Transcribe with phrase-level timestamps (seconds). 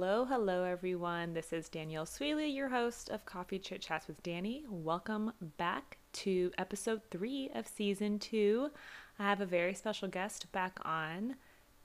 [0.00, 1.34] Hello, hello, everyone.
[1.34, 4.62] This is Danielle Sweely, your host of Coffee Chit Chats with Dani.
[4.68, 8.70] Welcome back to episode three of season two.
[9.18, 11.34] I have a very special guest back on,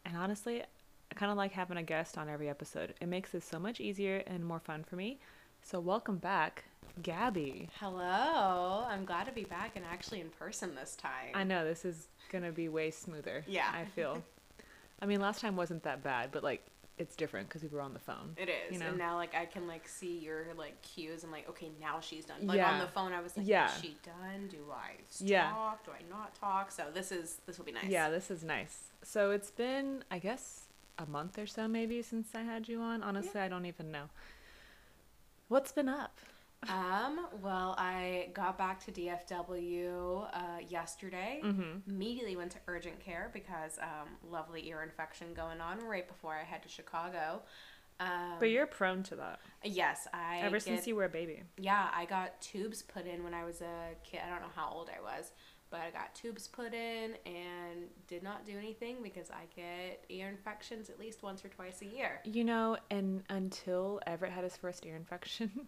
[0.06, 2.94] and honestly, I kind of like having a guest on every episode.
[3.02, 5.20] It makes this so much easier and more fun for me.
[5.64, 6.66] So, welcome back,
[7.02, 7.70] Gabi.
[7.80, 8.86] Hello.
[8.88, 11.32] I'm glad to be back and actually in person this time.
[11.34, 13.44] I know this is gonna be way smoother.
[13.48, 13.72] Yeah.
[13.74, 14.24] I feel.
[15.02, 16.64] I mean, last time wasn't that bad, but like
[16.98, 18.36] it's different because we were on the phone.
[18.38, 18.74] It is.
[18.74, 18.90] You know?
[18.90, 22.26] And now like I can like see your like cues and like okay now she's
[22.26, 22.46] done.
[22.46, 22.72] Like Yeah.
[22.74, 23.74] on the phone I was like Yeah.
[23.74, 24.48] is she done?
[24.50, 25.20] Do I talk?
[25.20, 25.74] Yeah.
[25.86, 26.72] Do I not talk?
[26.72, 27.86] So this is this will be nice.
[27.86, 28.92] Yeah, this is nice.
[29.04, 30.68] So it's been, I guess,
[31.00, 33.02] a month or so maybe since I had you on.
[33.04, 34.06] Honestly, I don't even know.
[35.48, 36.18] What's been up?
[36.70, 37.28] Um.
[37.42, 41.42] Well, I got back to DFW uh, yesterday.
[41.44, 41.90] Mm-hmm.
[41.90, 46.44] Immediately went to urgent care because um, lovely ear infection going on right before I
[46.44, 47.42] head to Chicago.
[48.00, 51.44] Um, But you're prone to that yes, I ever get- since you were a baby.
[51.58, 54.22] Yeah, I got tubes put in when I was a kid.
[54.26, 55.32] I don't know how old I was,
[55.70, 60.28] but I got tubes put in and did not do anything because I get ear
[60.28, 62.20] infections at least once or twice a year.
[62.26, 65.52] You know, and until Everett had his first ear infection.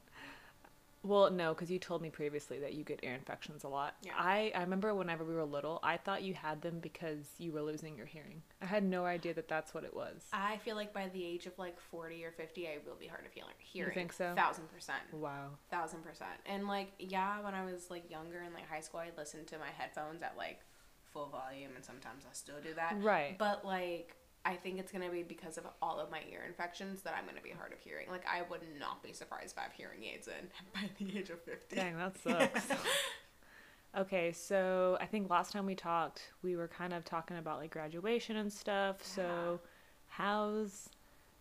[1.05, 3.95] Well, no, because you told me previously that you get ear infections a lot.
[4.01, 4.13] Yeah.
[4.17, 7.61] I, I remember whenever we were little, I thought you had them because you were
[7.61, 8.41] losing your hearing.
[8.59, 10.25] I had no idea that that's what it was.
[10.33, 13.25] I feel like by the age of like 40 or 50, I will be hard
[13.25, 13.53] of hearing.
[13.59, 13.93] hearing.
[13.93, 14.33] think so?
[14.35, 15.03] Thousand percent.
[15.13, 15.49] Wow.
[15.69, 16.39] Thousand percent.
[16.47, 19.59] And like, yeah, when I was like younger in like high school, I listened to
[19.59, 20.61] my headphones at like
[21.13, 22.95] full volume, and sometimes I still do that.
[22.99, 23.37] Right.
[23.37, 27.15] But like, I think it's gonna be because of all of my ear infections that
[27.17, 28.07] I'm gonna be hard of hearing.
[28.09, 31.29] Like, I would not be surprised if I have hearing aids in by the age
[31.31, 31.75] of fifty.
[31.75, 32.67] Dang, that sucks.
[33.97, 37.71] okay, so I think last time we talked, we were kind of talking about like
[37.71, 39.03] graduation and stuff.
[39.03, 39.59] So,
[40.07, 40.89] how's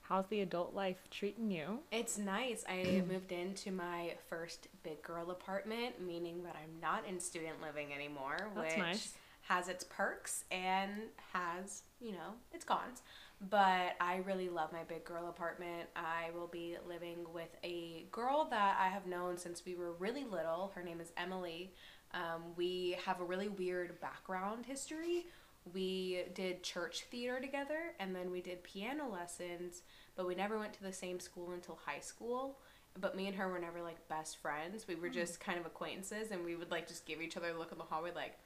[0.00, 1.80] how's the adult life treating you?
[1.90, 2.64] It's nice.
[2.68, 7.92] I moved into my first big girl apartment, meaning that I'm not in student living
[7.92, 9.14] anymore, That's which nice.
[9.48, 10.90] Has its perks and
[11.32, 13.02] has, you know, its cons.
[13.50, 15.88] But I really love my big girl apartment.
[15.96, 20.24] I will be living with a girl that I have known since we were really
[20.24, 20.72] little.
[20.74, 21.74] Her name is Emily.
[22.12, 25.26] Um, we have a really weird background history.
[25.72, 29.82] We did church theater together and then we did piano lessons,
[30.16, 32.60] but we never went to the same school until high school.
[32.98, 34.86] But me and her were never like best friends.
[34.86, 35.14] We were Hmm.
[35.14, 37.78] just kind of acquaintances and we would like just give each other a look in
[37.78, 38.38] the hallway like,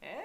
[0.00, 0.18] hey.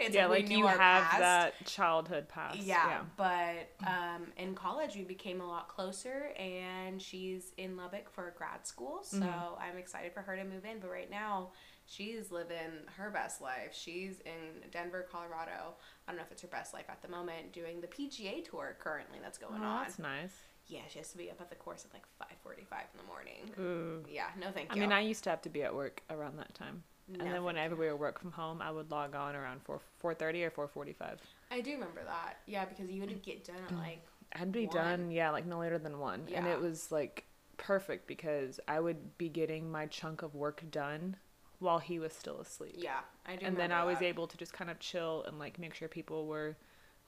[0.00, 1.18] It's yeah, we like you have past.
[1.18, 2.58] that childhood past.
[2.58, 8.32] Yeah, but um, in college we became a lot closer, and she's in Lubbock for
[8.38, 9.60] grad school, so Mm-hmm.
[9.60, 10.78] I'm excited for her to move in.
[10.78, 11.48] But right now,
[11.86, 13.70] she's living her best life.
[13.72, 15.74] She's in Denver, Colorado.
[16.06, 18.76] I don't know if it's her best life at the moment, doing the PGA tour
[18.78, 19.82] currently that's going Oh, on.
[19.82, 20.32] that's nice.
[20.68, 23.06] Yeah, she has to be up at the course at like five forty-five in the
[23.06, 23.50] morning.
[23.58, 24.04] Ooh.
[24.08, 24.80] Yeah, no thank you.
[24.80, 26.84] I mean, I used to have to be at work around that time.
[27.08, 30.44] And then whenever we would work from home, I would log on around 4 4:30
[30.58, 31.18] or 4:45.
[31.50, 32.38] I do remember that.
[32.46, 34.76] Yeah, because you would get done at like I'd be One.
[34.76, 36.24] done, yeah, like no later than 1.
[36.28, 36.38] yeah.
[36.38, 37.24] And it was like
[37.56, 41.16] perfect because I would be getting my chunk of work done
[41.60, 42.74] while he was still asleep.
[42.76, 43.46] yeah, I do.
[43.46, 44.04] and then I was that.
[44.04, 46.56] able to just kind of chill and like make sure people were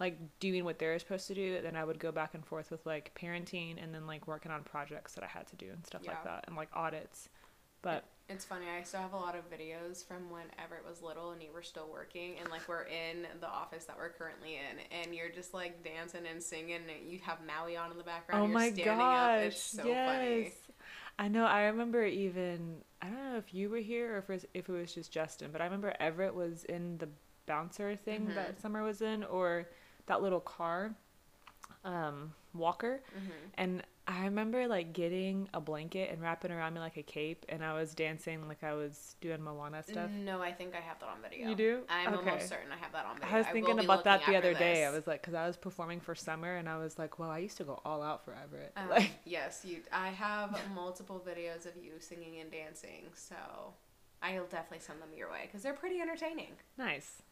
[0.00, 1.60] like doing what they're supposed to do.
[1.60, 4.62] Then I would go back and forth with like parenting and then like working on
[4.64, 7.28] projects that I had to do and stuff like that and like audits.
[7.82, 8.66] But It's funny.
[8.68, 11.62] I still have a lot of videos from when Everett was little and you were
[11.64, 15.52] still working, and like we're in the office that we're currently in, and you're just
[15.52, 18.42] like dancing and singing, and you have Maui on in the background.
[18.42, 19.46] oh you're my standing gosh, up.
[19.46, 20.16] It's so yes.
[20.16, 20.52] funny.
[21.18, 21.44] I know.
[21.44, 22.76] I remember even.
[23.02, 25.10] I don't know if you were here or if it was, if it was just
[25.10, 27.08] Justin, but I remember Everett was in the
[27.46, 28.34] bouncer thing Mhm.
[28.36, 29.68] that Summer was in, or
[30.06, 30.94] that little car,
[31.84, 33.02] um, walker.
[33.12, 37.46] hmm And I remember like getting a blanket and wrapping around me like a cape,
[37.48, 40.10] and I was dancing like I was doing Moana stuff.
[40.24, 41.48] No, I think I have that on video.
[41.48, 41.80] You do?
[41.88, 42.28] I'm Okay.
[42.30, 43.34] almost certain I have that on video.
[43.34, 44.84] I was thinking be about that the other after day.
[44.84, 47.38] I was like, because I was performing for Summer, and I was like, well, I
[47.38, 48.72] used to go all out for Everett.
[48.76, 49.78] Um, like, yes, you.
[49.92, 53.36] I have multiple videos of you singing and dancing, so
[54.22, 56.52] I'll definitely send them your way because they're pretty entertaining.
[56.76, 57.22] nice.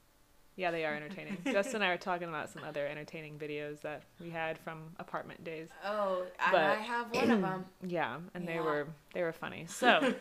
[0.58, 1.38] Yeah, they are entertaining.
[1.44, 5.44] Justin and I were talking about some other entertaining videos that we had from apartment
[5.44, 5.68] days.
[5.84, 7.64] Oh, But- I have one of them.
[7.86, 8.62] Yeah, and they Yeah.
[8.62, 9.66] were they were funny.
[9.68, 10.12] So,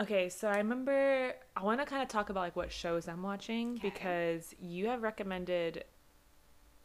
[0.00, 3.22] okay, so I remember I want to kind of talk about like what shows I'm
[3.22, 3.88] watching Okay.
[3.90, 5.84] because you have recommended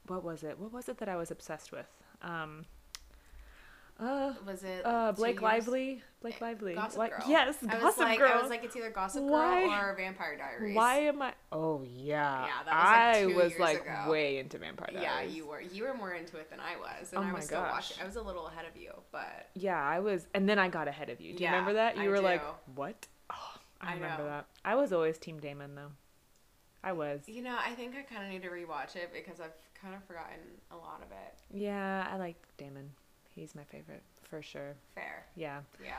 [0.05, 0.59] what was it?
[0.59, 1.87] What was it that I was obsessed with?
[2.21, 2.65] Um
[3.99, 5.41] uh Was it uh Blake?
[5.41, 6.75] Lively, Blake Lively.
[6.75, 7.29] Gossip Like Girl.
[7.29, 8.31] yes, I Gossip was like, Girl.
[8.33, 10.75] I was like, it's either Gossip Girl Why- or Vampire Diaries.
[10.75, 12.45] Why am I Oh yeah.
[12.45, 14.11] Yeah, that was, like, I was like ago.
[14.11, 15.03] way into Vampire Diaries.
[15.03, 15.61] Yeah, you were.
[15.61, 17.71] You were more into it than I was, and Oh I was still gosh.
[17.71, 17.97] watching.
[18.01, 20.87] I was a little ahead of you, but Yeah, I was, and then I got
[20.87, 21.33] ahead of you.
[21.33, 21.95] Do you Yeah, remember that?
[21.97, 22.43] You I were like,
[22.75, 24.29] "What?" Oh, I I remember know.
[24.29, 24.45] that.
[24.65, 25.91] I was always Team Damon though.
[26.83, 27.21] I was.
[27.27, 29.51] you know, I think I kind of need to rewatch it because I've
[29.81, 30.39] kind of forgotten
[30.71, 31.39] a lot of it.
[31.53, 32.91] Yeah, I like Damon.
[33.35, 34.75] He's my favorite for sure.
[34.95, 35.25] Fair.
[35.35, 35.61] Yeah.
[35.83, 35.91] Yeah.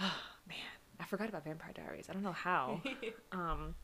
[0.00, 0.14] Oh,
[0.48, 0.56] man,
[1.00, 2.06] I forgot about Vampire Diaries.
[2.08, 2.80] I don't know how.
[3.32, 3.74] um,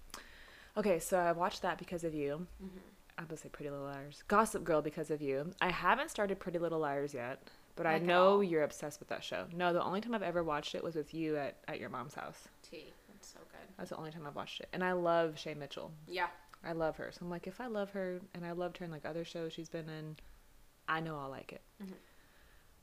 [0.76, 2.46] okay, so I watched that because of you.
[2.62, 2.78] Mm-hmm.
[3.18, 4.22] I would say Pretty Little Liars.
[4.28, 5.50] Gossip Girl because of you.
[5.60, 7.42] I haven't started Pretty Little Liars yet,
[7.74, 8.44] but I Like at know all?
[8.44, 9.46] you're obsessed with that show.
[9.52, 12.14] No, the only time I've ever watched it was with you at, at your mom's
[12.14, 12.46] house.
[12.62, 12.92] Tea.
[13.16, 13.74] It's so good.
[13.76, 14.68] That's the only time I've watched it.
[14.72, 15.90] And I love Shay Mitchell.
[16.06, 16.28] Yeah.
[16.64, 17.10] I love her.
[17.12, 19.52] So I'm like, if I love her and I loved her in like other shows
[19.52, 20.16] she's been in,
[20.86, 21.62] I know I'll like it.
[21.82, 21.94] Mhm.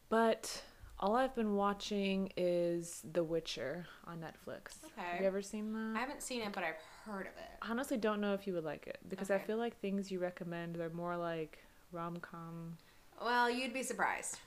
[0.09, 0.61] But
[0.99, 4.81] all I've been watching is The Witcher on Netflix.
[4.81, 5.21] Have Okay.
[5.21, 5.97] you ever seen that?
[5.97, 6.75] I haven't seen it, but I've
[7.05, 7.49] heard of it.
[7.61, 10.19] I honestly don't know if you would like it because I feel like things you
[10.19, 11.59] recommend they're more like
[11.91, 12.77] rom com.
[13.21, 14.39] Well, you'd be surprised.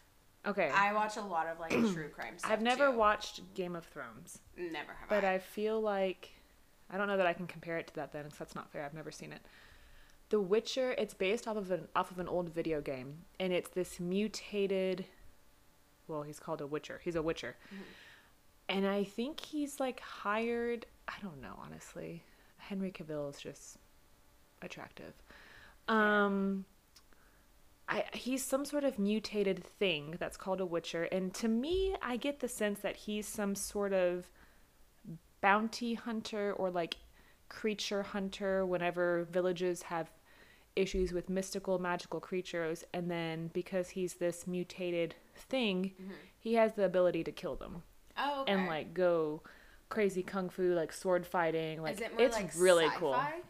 [0.47, 0.71] Okay.
[0.71, 2.51] I watch a lot of like true crime stuff.
[2.51, 2.97] I've never too.
[2.97, 5.35] watched Game of Thrones, Never have but I.
[5.35, 6.31] I feel like
[6.91, 8.85] I don't know that I can compare it to that then because that's not fair.
[8.85, 9.41] I've never seen it.
[10.31, 13.69] The Witcher, it's based off of an off of an old video game, and it's
[13.71, 15.05] this mutated.
[16.09, 17.01] Well, he's called a Witcher.
[17.05, 17.79] He's a Witcher, Mhm.
[18.71, 20.87] and I think he's like hired.
[21.07, 22.25] I don't know honestly.
[22.57, 23.79] Henry Cavill is just
[24.63, 25.15] attractive.
[25.87, 26.65] Um,
[27.89, 32.17] I he's some sort of mutated thing that's called a Witcher, and to me, I
[32.17, 34.29] get the sense that he's some sort of
[35.41, 36.97] bounty hunter or like
[37.49, 40.11] creature hunter whenever villages have
[40.77, 46.13] issues with mystical magical creatures and then because he's this mutated thing Mhm.
[46.39, 47.83] he has the ability to kill them
[48.17, 48.53] Oh, okay.
[48.53, 49.43] and like go
[49.89, 53.41] crazy kung fu like sword fighting like Is it it's like really cool sci-fi?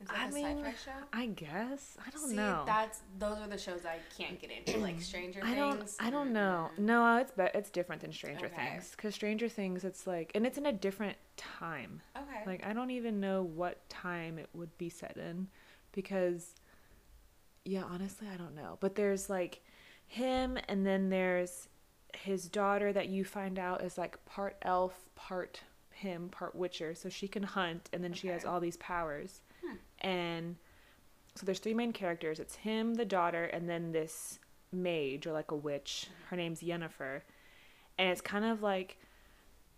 [0.00, 0.64] Is it I a mean,
[1.12, 4.78] i guess i don't See, know that's those are the shows I can't get into,
[4.78, 5.76] like Stranger I don't.
[5.76, 5.96] Things.
[6.00, 6.70] I don't know.
[6.78, 8.70] No, it's be- it's different than Stranger Okay.
[8.70, 8.94] Things.
[8.96, 12.00] Cause Stranger Things, it's like, and it's in a different time.
[12.16, 12.42] Okay.
[12.46, 15.48] Like I don't even know what time it would be set in,
[15.92, 16.54] because,
[17.66, 18.78] yeah, honestly, I don't know.
[18.80, 19.62] But there's like
[20.10, 21.68] him, and then there's
[22.14, 26.94] his daughter that you find out is like part elf, part him, part witcher.
[26.94, 29.76] So she can hunt, and then she has all these powers, Hmm.
[30.00, 30.56] and
[31.36, 32.40] so there's three main characters.
[32.40, 34.40] It's him, the daughter, and then this
[34.72, 36.08] mage or like a witch.
[36.28, 37.20] Her name's Yennefer.
[37.98, 38.98] And it's kind of like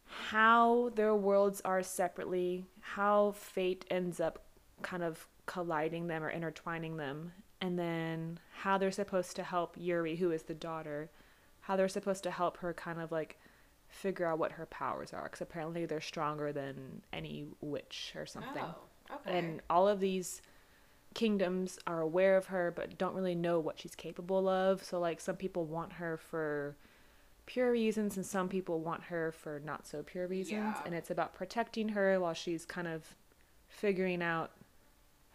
[0.07, 4.45] how their worlds are separately, how fate ends up
[4.83, 7.33] kind of colliding them or intertwining them,
[7.63, 11.09] and then how they're supposed to help Ciri, who is the daughter,
[11.63, 13.39] how they're supposed to help her kind of like
[13.89, 18.63] figure out what her powers are, because apparently they're stronger than any witch or something
[19.11, 19.39] Oh, okay.
[19.39, 20.43] and all of these
[21.15, 25.21] kingdoms are aware of her but don't really know what she's capable of so like
[25.21, 26.75] some people want her for
[27.45, 30.81] pure reasons and some people want her for not so pure reasons Yeah.
[30.87, 33.05] and it's about protecting her while she's kind of
[33.69, 34.53] figuring out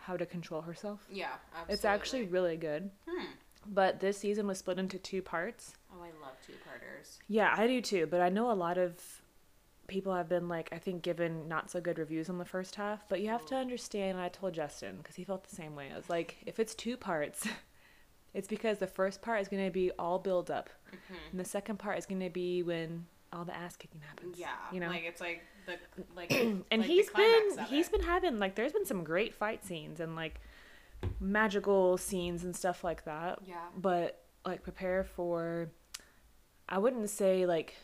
[0.08, 1.74] how to control herself yeah, absolutely.
[1.74, 3.26] it's actually really good Hmm.
[3.66, 7.20] but this season was split into two parts Oh, I love two-parters.
[7.28, 8.94] yeah, I do too, but I know a lot of
[9.88, 13.08] people have been like I think given not so good reviews on the first half,
[13.10, 15.90] but you have to understand and I told Justin cuz he felt the same way.
[15.94, 17.48] I was like if it's two parts,
[18.34, 21.32] it's because the first part is going to be all build up Mhm.
[21.32, 24.38] and the second part is going to be when all the ass kicking happens.
[24.40, 24.88] Yeah, you know.
[24.88, 25.74] like it's like the
[26.16, 27.92] like and like he's been he's it.
[27.92, 30.40] been having like there's been some great fight scenes and like
[31.20, 33.56] magical scenes and stuff like that yeah.
[33.78, 35.70] but like prepare for
[36.70, 37.76] i wouldn't say like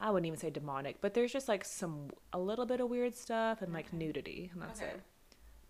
[0.00, 3.14] i wouldn't even say demonic but there's just like some a little bit of weird
[3.14, 4.90] stuff and like nudity and that's Okay.
[4.90, 5.00] it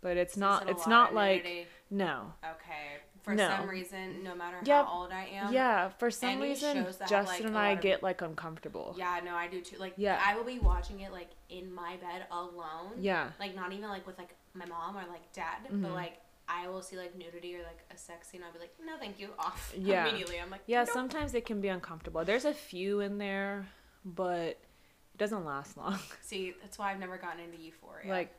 [0.01, 1.67] but it's Is not it it's not like nudity?
[1.91, 3.03] no Okay.
[3.26, 3.49] For No.
[3.49, 5.52] some reason, no matter how old I am.
[5.52, 9.61] yeah for some reason justin like, and I get like uncomfortable Yeah, no, I do
[9.61, 9.76] too.
[9.78, 10.23] Like, Yeah.
[10.25, 12.92] I will be watching it like in my bed alone.
[12.99, 15.83] yeah Like, not even like with like my mom or like dad, Mhm.
[15.83, 18.42] but like I will see like nudity or like a sex scene.
[18.47, 20.06] I'll be like, no, thank you, off Yeah.
[20.06, 20.38] immediately.
[20.40, 20.90] I'm like, yeah nope.
[20.95, 23.66] sometimes it can be uncomfortable there's a few in there
[24.04, 28.09] but it doesn't last long See, that's why I've never gotten into Euphoria.
[28.09, 28.33] like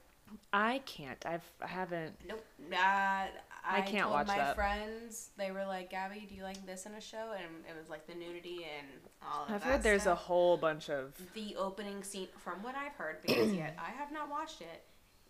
[0.51, 2.44] i can't i've i haven't Nope.
[2.74, 3.27] Uh,
[3.70, 4.56] I, I can't told watch my that.
[4.56, 5.30] friends.
[5.38, 8.08] They were like, "Gabi, do you like this in a show?" And it was like
[8.08, 8.88] the nudity and
[9.22, 9.56] all of that.
[9.56, 12.28] i've heard there's a whole bunch of the opening scene.
[12.38, 14.84] From what I've heard, because yet I have not watched it.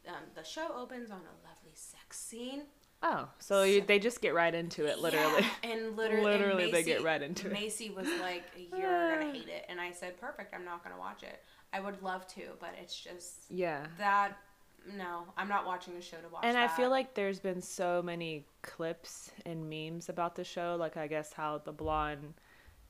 [0.08, 2.64] Um, the show opens on a lovely sex scene.
[3.04, 6.74] oh so you, they just get right into it literally Yeah, and literally, Literally, and
[6.74, 7.54] they get right into it.
[7.54, 10.54] Macy was like, "You're gonna hate it," and I said, "Perfect.
[10.54, 11.44] I'm not gonna watch it.
[11.74, 14.38] I would love to, but it's just yeah that
[14.96, 16.44] no, I'm not watching a show to watch.
[16.46, 20.76] And I feel like there's been so many clips and memes about the show.
[20.80, 22.34] Like, I guess how the blonde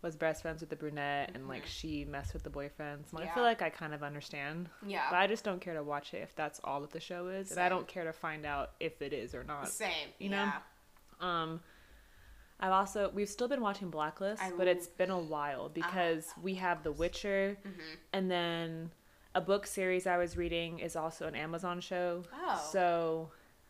[0.03, 3.11] was best friends with the brunette and, like, she messed with the boyfriends.
[3.11, 4.69] Like, I feel like I kind of understand.
[4.85, 5.05] Yeah.
[5.09, 7.49] But I just don't care to watch it if that's all that the show is.
[7.51, 9.67] And I don't care to find out if it is or not.
[9.69, 9.89] same.
[10.19, 10.37] you know?
[10.43, 10.53] yeah.
[11.19, 11.61] Um,
[12.59, 16.55] I've also we've still been watching Blacklist, I but it's been a while because we
[16.55, 17.79] have The Witcher, Mm-hmm.
[18.13, 18.91] and then
[19.37, 22.23] a book series I was reading is also an Amazon show.
[22.33, 22.69] Oh.
[22.71, 23.29] So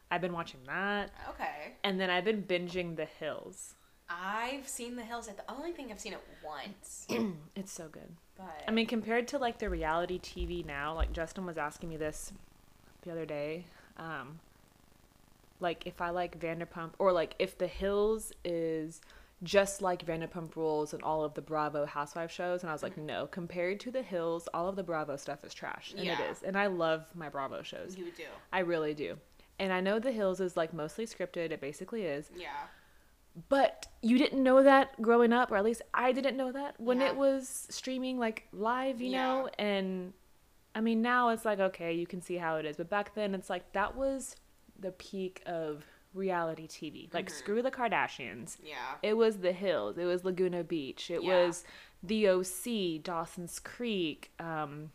[0.10, 1.74] I've been watching that, Okay.
[1.84, 3.76] and then I've been binging The Hills.
[4.10, 5.28] I've seen The Hills.
[5.28, 7.06] The only thing I've seen it once,
[7.58, 8.16] It's so good.
[8.38, 11.98] but I mean, compared to like the reality TV now, like Justin was asking me
[11.98, 12.32] this
[13.02, 13.66] the other day.
[13.98, 14.40] Um,
[15.60, 19.02] like if I like Vanderpump, or like if The Hills is
[19.44, 22.98] just like Vanderpump Rules and all of the Bravo Housewife shows, and I was like,
[22.98, 26.20] no, compared to The Hills, all of the Bravo stuff is trash, and Yeah.
[26.20, 26.44] it is.
[26.44, 28.24] And I love my Bravo shows, you do.
[28.52, 29.18] I really do.
[29.60, 31.52] And I know The Hills is like mostly scripted.
[31.52, 32.30] It basically is.
[32.36, 32.50] Yeah.
[33.50, 37.02] But you didn't know that growing up, or at least I didn't know that when
[37.02, 37.08] Yeah.
[37.10, 39.22] it was streaming like live, you Yeah.
[39.24, 39.50] know?
[39.60, 40.14] And
[40.74, 42.78] I mean, now it's like, okay, you can see how it is.
[42.78, 44.36] But back then, it's like that was
[44.80, 45.84] the peak of
[46.18, 47.14] reality TV.
[47.14, 48.58] Like, screw the Kardashians.
[48.64, 48.76] Yeah.
[49.04, 51.46] It was The Hills, it was Laguna Beach, it Yeah.
[51.46, 51.64] was
[52.04, 54.32] The OC, Dawson's Creek.
[54.40, 54.92] Um,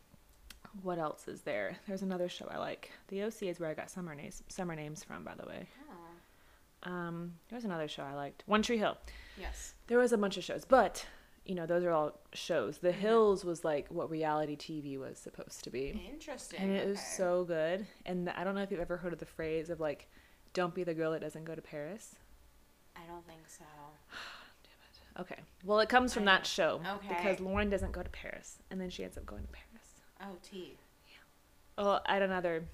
[0.82, 1.76] what else is there?
[1.86, 2.90] There's another show I like.
[3.08, 5.66] The OC is where I got summer names, summer names from, by the way.
[5.90, 6.90] Oh.
[6.90, 8.96] Um, there was another show I liked, One Tree Hill.
[9.38, 9.74] Yes.
[9.86, 11.06] There was a bunch of shows, but
[11.44, 12.78] you know those are all shows.
[12.78, 16.60] The Hills was like what reality TV was supposed to be, Interesting.
[16.60, 17.86] and it was so good.
[18.06, 20.08] And I don't know if you've ever heard of the phrase of like,
[20.54, 22.16] "Don't be the girl that doesn't go to Paris."
[22.96, 23.64] I don't think so.
[24.62, 25.32] Damn it.
[25.32, 27.08] Okay, well it comes from that show Okay.
[27.08, 29.68] because Lauren doesn't go to Paris, and then she ends up going to Paris.
[30.20, 30.76] Oh, T.
[31.08, 31.82] Yeah.
[31.84, 32.64] Well, at another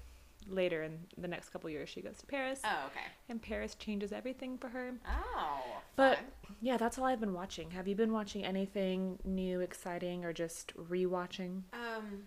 [0.47, 3.05] later in the next couple years, she goes to Paris, Oh, okay.
[3.27, 4.93] and Paris changes everything for her.
[5.07, 5.61] Oh.
[5.95, 6.25] But fun.
[6.61, 7.71] yeah, that's all I've been watching.
[7.71, 11.63] Have you been watching anything new, exciting, or just rewatching?
[11.73, 12.23] um,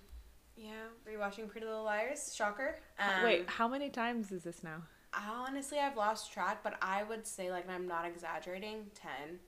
[0.56, 2.34] yeah, rewatching Pretty Little Liars.
[2.34, 2.76] Shocker.
[2.98, 4.82] Um, Wait, how many times is this now?
[5.14, 9.38] Honestly, I've lost track, but I would say, like, I'm not exaggerating, 10,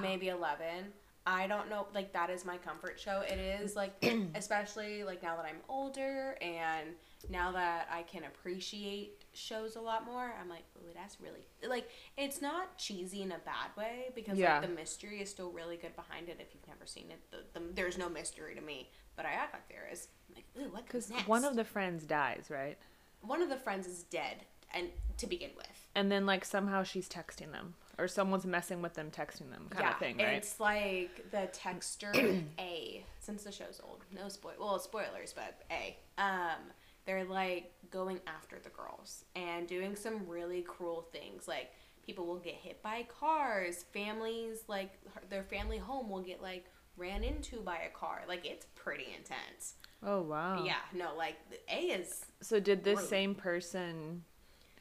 [0.00, 0.92] maybe 11.
[1.24, 3.22] I don't know, like, that is my comfort show.
[3.28, 4.04] It is, like,
[4.34, 6.90] especially, like, now that I'm older and
[7.28, 11.88] now that I can appreciate shows a lot more, I'm like, ooh, that's really, like,
[12.16, 14.54] it's not cheesy in a bad way because, Yeah.
[14.58, 17.20] like, the mystery is still really good behind it if you've never seen it.
[17.30, 20.08] The, the, there's no mystery to me, but I act like there is.
[20.28, 22.78] I'm like, ooh, what Because one of the friends dies, right?
[23.20, 24.44] one of the friends is dead,
[24.74, 24.88] and
[25.18, 25.66] to begin with.
[25.94, 29.88] And then like somehow she's texting them, or someone's messing with them, texting them, kind
[29.90, 30.34] of thing, right?
[30.34, 34.04] It's like the texter A, since the show's old.
[34.14, 35.96] No spoil well spoilers, but A.
[36.18, 36.70] Um,
[37.04, 41.46] they're like going after the girls and doing some really cruel things.
[41.48, 41.72] Like
[42.06, 44.92] people will get hit by cars, families like
[45.28, 46.64] their family home will get like
[46.96, 48.22] ran into by a car.
[48.28, 49.74] Like it's pretty intense.
[50.02, 50.64] Oh wow.
[50.64, 51.36] Yeah, no, like
[51.70, 53.08] A is So did this Rude.
[53.08, 54.24] same person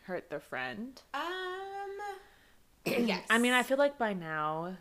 [0.03, 1.01] hurt the friend?
[1.13, 1.21] um
[2.85, 3.25] yes.
[3.29, 4.75] I mean, I feel like by now,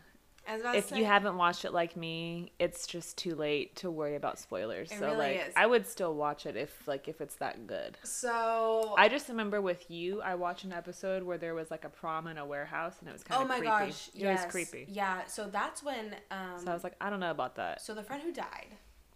[0.49, 3.91] I was about if you haven't watched it like me, it's just too late to
[3.91, 4.89] worry about spoilers.
[4.91, 5.53] So really like, is.
[5.55, 7.99] I would still watch it if like if it's that good.
[8.03, 11.91] so I just remember with you, I watched an episode where there was like a
[11.91, 13.71] prom in a warehouse, and it was kind of Oh my creepy.
[13.71, 14.87] gosh, it was creepy.
[14.89, 17.83] Yeah, so that's when um So I was like, I don't know about that.
[17.83, 18.69] so the friend who died,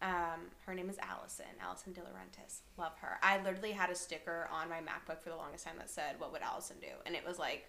[0.04, 2.60] um, her name is Alison, Alison De Laurentiis.
[2.76, 3.18] Love her.
[3.22, 6.30] I literally had a sticker on my MacBook for the longest time that said, What
[6.32, 6.88] would Alison do?
[7.06, 7.66] And it was like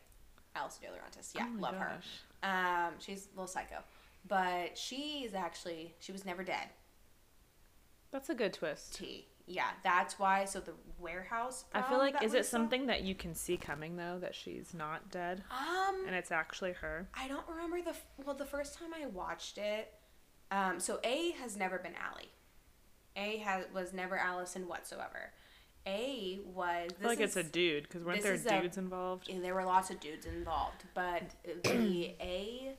[0.56, 1.34] Alison De Laurentiis.
[1.34, 2.04] Yeah, Oh love gosh.
[2.44, 2.50] her.
[2.88, 3.77] Um, she's a little psycho.
[4.27, 6.68] But she is actually she was never dead.
[8.12, 8.96] That's a good twist.
[8.96, 9.27] T.
[9.48, 13.13] Yeah, that's why so the warehouse I feel like is it saw- something that you
[13.13, 17.08] can see coming though that she's not dead Um and it's actually her?
[17.13, 19.94] I don't remember the well the first time I watched it.
[20.51, 22.29] Um, so A has never been Allie.
[23.15, 25.31] A has was never Alison whatsoever.
[25.87, 26.89] A was.
[26.91, 29.29] I feel like it's a dude because weren't there is a- dudes involved?
[29.29, 31.23] and there were lots of dudes involved, but
[31.63, 32.73] the A.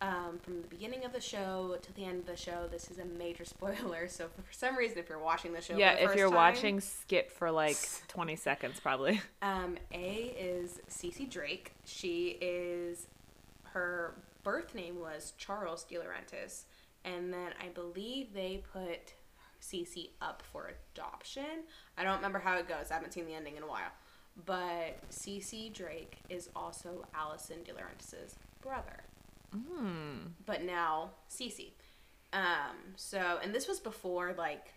[0.00, 2.98] Um, from the beginning of the show to the end of the show, this is
[2.98, 4.08] a major spoiler.
[4.08, 6.36] So for some reason, if you're watching the show, Yeah, for the if you're time,
[6.36, 7.76] watching, skip for like
[8.08, 9.20] 20 seconds probably.
[9.40, 11.72] um, A is Cece Drake.
[11.86, 13.06] She is
[13.72, 16.64] her birth name was Charles DiLaurentis,
[17.04, 19.14] and then I believe they put
[19.60, 21.64] Cece up for adoption.
[21.96, 22.90] I don't remember how it goes.
[22.90, 23.92] I haven't seen the ending in a while.
[24.46, 29.04] But Cece Drake is also Alison De Laurentiis' brother.
[29.52, 30.28] Hmm.
[30.44, 31.70] But now Cece.
[32.32, 34.74] Um, so and this was before like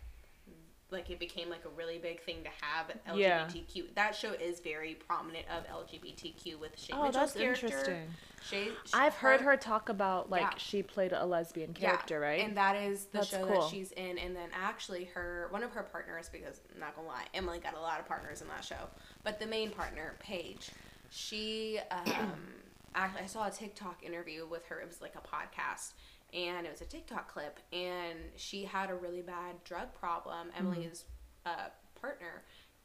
[0.90, 2.86] like it became like a really big thing to have
[3.18, 3.46] Yeah.
[3.46, 3.94] LGBTQ.
[3.94, 7.66] That show is very prominent of LGBTQ with Shay Oh, Mitchell's that's character.
[7.66, 8.14] interesting.
[8.42, 10.50] Shay, I've heard her talk about like Yeah.
[10.56, 12.40] she played a lesbian character, right?
[12.40, 13.60] And that is the That's show cool.
[13.62, 14.16] that she's in.
[14.18, 17.74] And then actually, her one of her partners, because I'm not gonna lie, Emily got
[17.74, 18.88] a lot of partners in that show,
[19.24, 20.70] but the main partner, Paige,
[21.10, 22.04] she um,
[22.94, 24.80] actually I saw a TikTok interview with her.
[24.80, 25.92] It was like a podcast.
[26.34, 30.48] And it was a TikTok clip, and she had a really bad drug problem.
[30.48, 30.58] Mm-hmm.
[30.72, 31.04] Emily's
[31.46, 31.68] uh,
[32.00, 32.42] partner,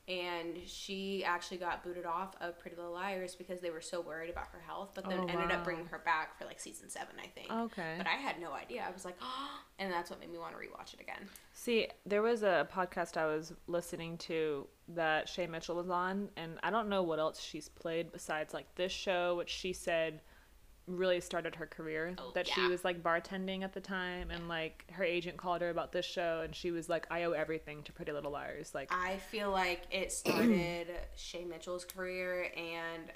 [0.08, 4.30] and she actually got booted off of Pretty Little Liars because they were so worried
[4.30, 4.92] about her health.
[4.96, 5.56] But then Oh, ended wow.
[5.58, 7.52] up bringing her back for like season seven, I think.
[7.52, 7.96] Okay.
[7.98, 8.86] But I had no idea.
[8.88, 11.28] I was like, oh, and that's what made me want to rewatch it again.
[11.54, 16.60] See, there was a podcast I was listening to that Shay Mitchell was on, and
[16.64, 20.22] I don't know what else she's played besides like this show, which she said
[20.88, 22.16] really started her career.
[22.18, 25.70] Oh, that she was like bartending at the time, and like her agent called her
[25.70, 28.92] about this show, and she was like, "I owe everything to Pretty Little Liars." Like,
[28.94, 33.12] I feel like it started Shay Mitchell's career, and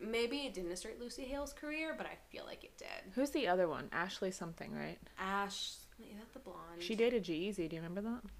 [0.00, 3.12] maybe it didn't start Lucy Hale's career, but I feel like it did.
[3.14, 3.88] who's the other one?
[3.92, 4.98] Ashley something, right?
[5.18, 6.80] Ash, is that the blonde?
[6.80, 7.68] She dated G-Eazy.
[7.68, 8.20] Do you remember that?
[8.24, 8.30] Is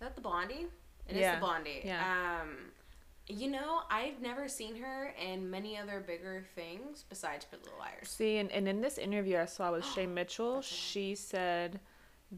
[0.00, 0.66] that the blondie?
[1.08, 1.82] It is Yeah, the blondie.
[1.84, 2.40] yeah.
[2.42, 2.48] Um,
[3.32, 8.08] you know, I've never seen her in many other bigger things besides Pretty Little Liars.
[8.08, 11.80] See, and, and in this interview I saw with Shay Mitchell, she said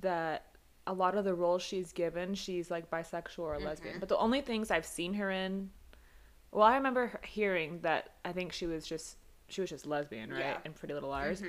[0.01, 0.47] that
[0.87, 3.65] a lot of the roles she's given, she's like bisexual or Mm-hmm.
[3.67, 4.01] lesbian.
[4.01, 5.71] But the only things I've seen her in,
[6.53, 9.17] well, I remember hearing that I think she was just
[9.49, 10.39] she was just lesbian, right?
[10.41, 10.57] Yeah.
[10.65, 11.43] In Pretty Little Liars.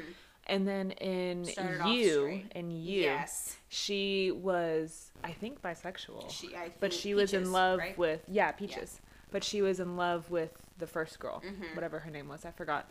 [0.48, 3.56] And then in Started you, in you, Yes.
[3.68, 6.30] she was I think bisexual.
[6.30, 7.98] She, I but think she was in love right?
[7.98, 9.00] with yeah, Peaches.
[9.32, 11.76] But she was in love with the first girl, Mm-hmm.
[11.76, 12.46] whatever her name was.
[12.46, 12.90] I forgot.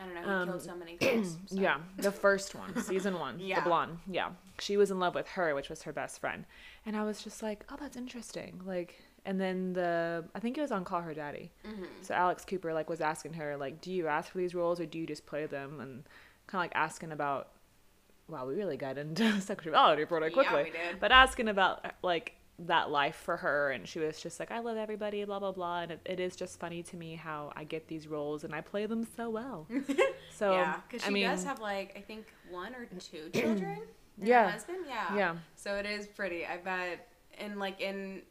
[0.00, 0.22] I don't know.
[0.22, 1.36] He um, killed so many girls.
[1.46, 1.60] so.
[1.60, 3.56] Yeah, the first one, season one, Yeah.
[3.60, 3.98] the blonde.
[4.10, 6.44] Yeah, she was in love with her, which was her best friend,
[6.86, 8.60] and I was just like, oh, that's interesting.
[8.64, 11.52] Like, and then the I think it was on Call Her Daddy.
[11.66, 11.84] Mm-hmm.
[12.00, 14.86] So Alex Cooper like was asking her like, do you ask for these roles or
[14.86, 15.78] do you just play them?
[15.80, 16.04] And
[16.48, 17.48] kind of like asking about.
[18.28, 20.56] Wow, we really got into sexuality pretty quickly.
[20.58, 21.00] Yeah, we did.
[21.00, 22.34] But asking about like
[22.66, 25.80] that life for her, and she was just like, I love everybody, blah blah blah.
[25.80, 28.60] And it, it is just funny to me how I get these roles and I
[28.60, 29.66] play them so well.
[30.34, 33.80] So yeah, because she I mean, does have like I think one or two children.
[34.20, 34.50] Yeah.
[34.50, 34.78] husband.
[34.88, 35.36] Yeah, Yeah.
[35.56, 36.46] So it is pretty.
[36.46, 37.06] I bet.
[37.38, 38.22] And like in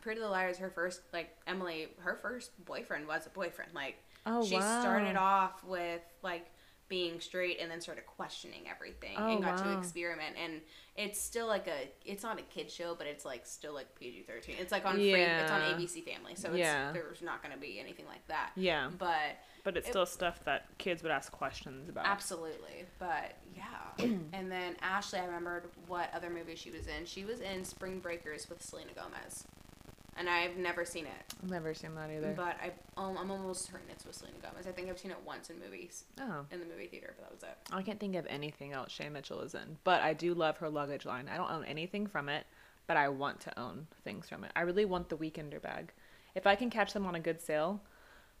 [0.00, 3.72] Pretty Little Liars, her first like Emily, her first boyfriend was a boyfriend.
[3.74, 4.80] Like Oh, she wow.
[4.80, 6.46] started off with like
[6.88, 10.60] being straight and then started questioning everything Oh, and got to experiment and
[10.96, 14.60] it's still like a it's not a kid show but it's like still like PG-13
[14.60, 16.92] it's like on free it's on ABC Family so it's, Yeah.
[16.92, 20.44] there's not going to be anything like that Yeah, but but it's It- still stuff
[20.44, 22.04] that kids would ask questions about.
[22.06, 22.84] Absolutely.
[22.98, 23.62] But yeah.
[24.34, 27.06] and then Ashley, I remembered what other movie she was in.
[27.06, 29.46] She was in Spring Breakers with Selena Gomez.
[30.16, 31.34] And I've never seen it.
[31.42, 32.32] I've never seen that either.
[32.36, 34.66] But I, um, I'm almost certain it's with Selena Gomez.
[34.66, 37.32] I think I've seen it once in movies, oh, in the movie theater, but that
[37.34, 37.56] was it.
[37.72, 39.76] I can't think of anything else Shay Mitchell is in.
[39.84, 41.28] But I do love her luggage line.
[41.32, 42.46] I don't own anything from it,
[42.86, 44.52] but I want to own things from it.
[44.54, 45.92] I really want the Weekender bag.
[46.34, 47.80] If I can catch them on a good sale,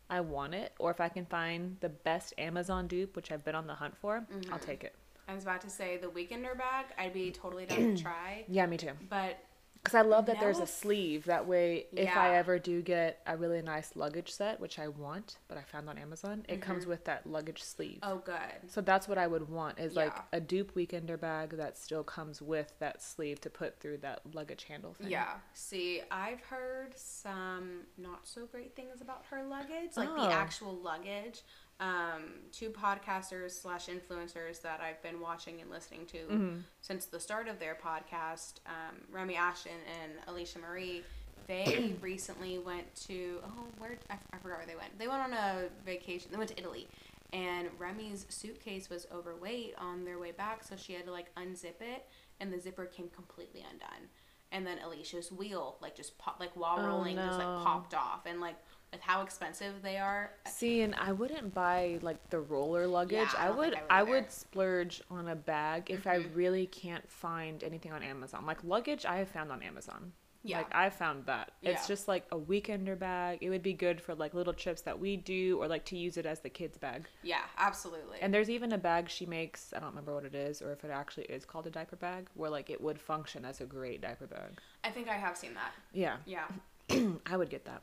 [0.08, 0.72] I want it.
[0.78, 3.96] Or if I can find the best Amazon dupe, which I've been on the hunt
[3.96, 4.58] for, I'll Mm-hmm.
[4.58, 4.94] take it.
[5.26, 8.44] I was about to say the Weekender bag, I'd be totally down to try.
[8.48, 8.90] Yeah, me too.
[9.08, 9.38] But
[9.84, 11.26] Because I love that there's a sleeve.
[11.26, 15.36] That way, if I ever do get a really nice luggage set, which I want,
[15.46, 16.90] but I found on Amazon, it comes mm-hmm.
[16.90, 17.98] with that luggage sleeve.
[18.02, 18.34] oh, good.
[18.68, 22.40] So that's what I would want is like a dupe weekender bag that still comes
[22.40, 25.10] with that sleeve to put through that luggage handle thing.
[25.10, 25.34] Yeah.
[25.52, 30.26] See, I've heard some not so great things about her luggage, like Oh.
[30.26, 31.42] the actual luggage.
[31.80, 36.56] Um, two podcasters slash influencers that I've been watching and listening to Mm-hmm.
[36.80, 39.70] since the start of their podcast, um, Remi Ashten
[40.02, 41.02] and Alisha Marie.
[41.48, 44.98] They recently went to oh where I, I forgot where they went.
[44.98, 46.30] They went on a vacation.
[46.30, 46.86] They went to Italy,
[47.32, 51.80] and Remi's suitcase was overweight on their way back, so she had to like unzip
[51.80, 52.06] it,
[52.40, 54.08] and the zipper came completely undone.
[54.52, 58.20] And then Alisha's wheel, like just pop, like while Oh, rolling, just like popped off,
[58.26, 58.54] and like
[58.94, 60.30] with how expensive they are.
[60.46, 63.28] See, and I wouldn't buy like the roller luggage.
[63.34, 66.34] Yeah, I I would I I would would splurge on a bag if I mm-hmm.
[66.34, 68.46] really can't find anything on Amazon.
[68.46, 70.12] Like luggage I have found on Amazon.
[70.44, 70.58] Yeah.
[70.58, 71.52] Like I found that.
[71.62, 71.86] It's Yeah.
[71.88, 73.38] just like a weekender bag.
[73.40, 76.18] It would be good for like little trips that we do or like to use
[76.18, 77.08] it as the kids bag.
[77.22, 78.18] Yeah, absolutely.
[78.20, 80.84] And there's even a bag she makes, I don't remember what it is or if
[80.84, 84.02] it actually is called a diaper bag, where like it would function as a great
[84.02, 84.60] diaper bag.
[84.84, 85.72] I think I have seen that.
[85.94, 86.16] Yeah.
[86.26, 86.44] Yeah.
[87.26, 87.82] I would get that.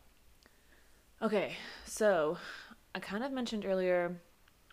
[1.21, 1.53] Okay,
[1.85, 2.37] so
[2.95, 4.19] I kind of mentioned earlier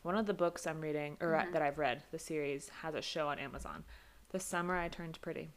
[0.03, 3.03] one of the books I'm reading or uh, that I've read, the series has a
[3.03, 3.85] show on Amazon.
[4.31, 5.51] The summer I turned pretty.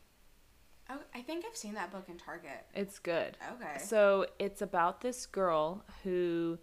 [0.90, 2.66] Oh, I think I've seen that book in Target.
[2.74, 3.38] It's good.
[3.54, 3.78] Okay.
[3.80, 6.60] So it's about this girl who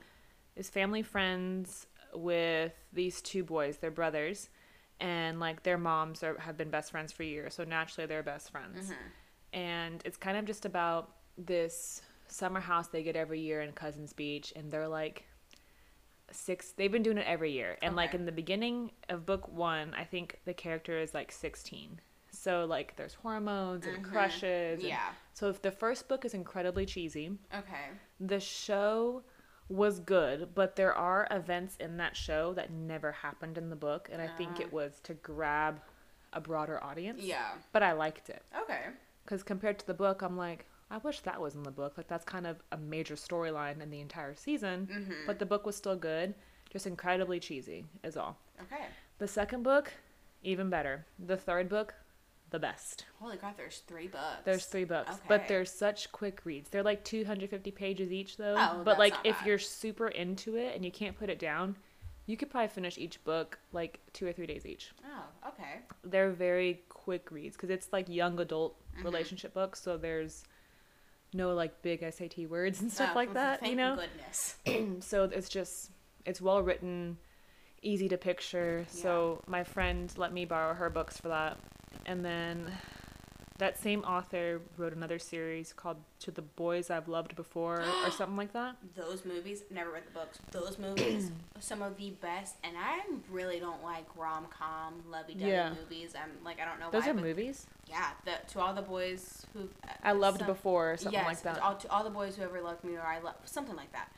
[0.57, 3.79] is family friends with these two boys.
[3.79, 4.51] They're brothers,
[5.01, 7.55] and like their moms are, have been best friends for years.
[7.55, 8.93] So naturally, they're best friends.
[9.55, 14.13] And it's kind of just about this summer house they get every year in Cousins
[14.13, 15.25] Beach, and they're like
[16.31, 16.73] six.
[16.73, 20.05] They've been doing it every year, and like in the beginning of book one, I
[20.05, 22.01] think the character is like sixteen.
[22.31, 24.13] So like there's hormones and mm-hmm.
[24.13, 24.81] crushes.
[24.81, 25.11] and- Yeah.
[25.33, 27.89] so if the first book is incredibly cheesy, Okay.
[28.21, 29.23] the show
[29.69, 34.09] was good, but there are events in that show that never happened in the book,
[34.13, 34.77] and I think it uh-huh.
[34.77, 35.81] was to grab
[36.33, 37.23] a broader audience.
[37.23, 37.53] Yeah.
[37.73, 38.87] But I liked it Okay.
[39.25, 41.95] because compared to the book, I'm like, I wish that was in the book.
[41.97, 44.89] Like that's kind of a major storyline in the entire season.
[44.91, 45.13] Mm-hmm.
[45.27, 46.35] But the book was still good,
[46.71, 48.39] just incredibly cheesy, is all.
[48.63, 48.85] Okay.
[49.19, 49.93] The second book,
[50.43, 51.05] even better.
[51.19, 51.95] The third book,
[52.51, 53.05] the best.
[53.21, 53.57] Holy crap!
[53.57, 54.45] There's three books.
[54.45, 55.21] There's three books, okay.
[55.29, 56.71] but they're such quick reads.
[56.71, 58.55] They're like 250 pages each, though.
[58.57, 59.47] Oh, but like, if bad.
[59.47, 61.77] you're super into it and you can't put it down,
[62.27, 64.93] you could probably finish each book like two or three days each.
[65.05, 65.81] Oh, okay.
[66.05, 69.05] They're very quick reads because it's like young adult Mm-hmm.
[69.07, 70.43] relationship books, so there's
[71.33, 73.97] no like big SAT words and stuff Oh, like that, you know.
[73.97, 74.57] goodness.
[75.07, 75.91] so it's just
[76.25, 77.19] it's well written,
[77.83, 78.87] easy to picture.
[78.91, 81.59] So my friend let me borrow her books for that,
[82.07, 82.71] and then
[83.59, 88.37] that same author wrote another series called "To the Boys I've Loved Before" or something
[88.37, 88.77] like that.
[88.97, 89.63] Those movies.
[89.71, 90.39] Never read the books.
[90.53, 91.31] Those movies.
[91.61, 92.55] some of the best.
[92.65, 95.71] And I really don't like rom com, lovey dovey Yeah.
[95.71, 96.15] movies.
[96.15, 97.11] I'm like I don't know Those why.
[97.11, 98.11] are movies Yeah.
[98.25, 99.69] The, to all the boys who.
[99.87, 101.59] Uh, I loved some- before or something yes, like that.
[101.61, 104.11] All, to all the boys who ever loved me or I love something like that.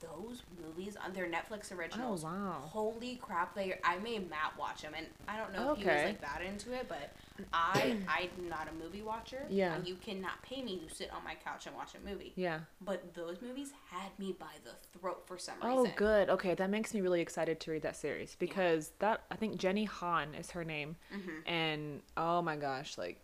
[0.00, 2.24] Those movies on their Netflix originals.
[2.24, 2.60] Oh, wow.
[2.62, 3.54] Holy crap!
[3.54, 6.42] They I made Matt watch them, and I don't know if he was like that
[6.42, 7.10] into it, but
[7.52, 9.44] I I'm not a movie watcher.
[9.48, 9.74] Yeah.
[9.74, 12.32] and you cannot pay me to sit on my couch and watch a movie.
[12.36, 12.60] Yeah.
[12.80, 15.70] But those movies had me by the throat for some reason.
[15.72, 16.30] Oh, good.
[16.30, 19.84] Okay, that makes me really excited to read that series because that I think Jenny
[19.84, 21.48] Han is her name, Mm-hmm.
[21.48, 23.20] and oh my gosh, like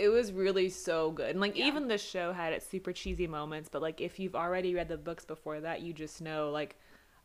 [0.00, 1.30] it was really so good.
[1.30, 1.66] And like Yeah.
[1.66, 4.96] even the show had its super cheesy moments, but like if you've already read the
[4.96, 6.76] books before that, you just know like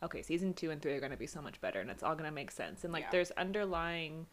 [0.04, 2.14] okay, season 2 and 3 are going to be so much better and it's all
[2.14, 2.84] going to make sense.
[2.84, 3.12] And like Yeah.
[3.12, 4.28] there's underlying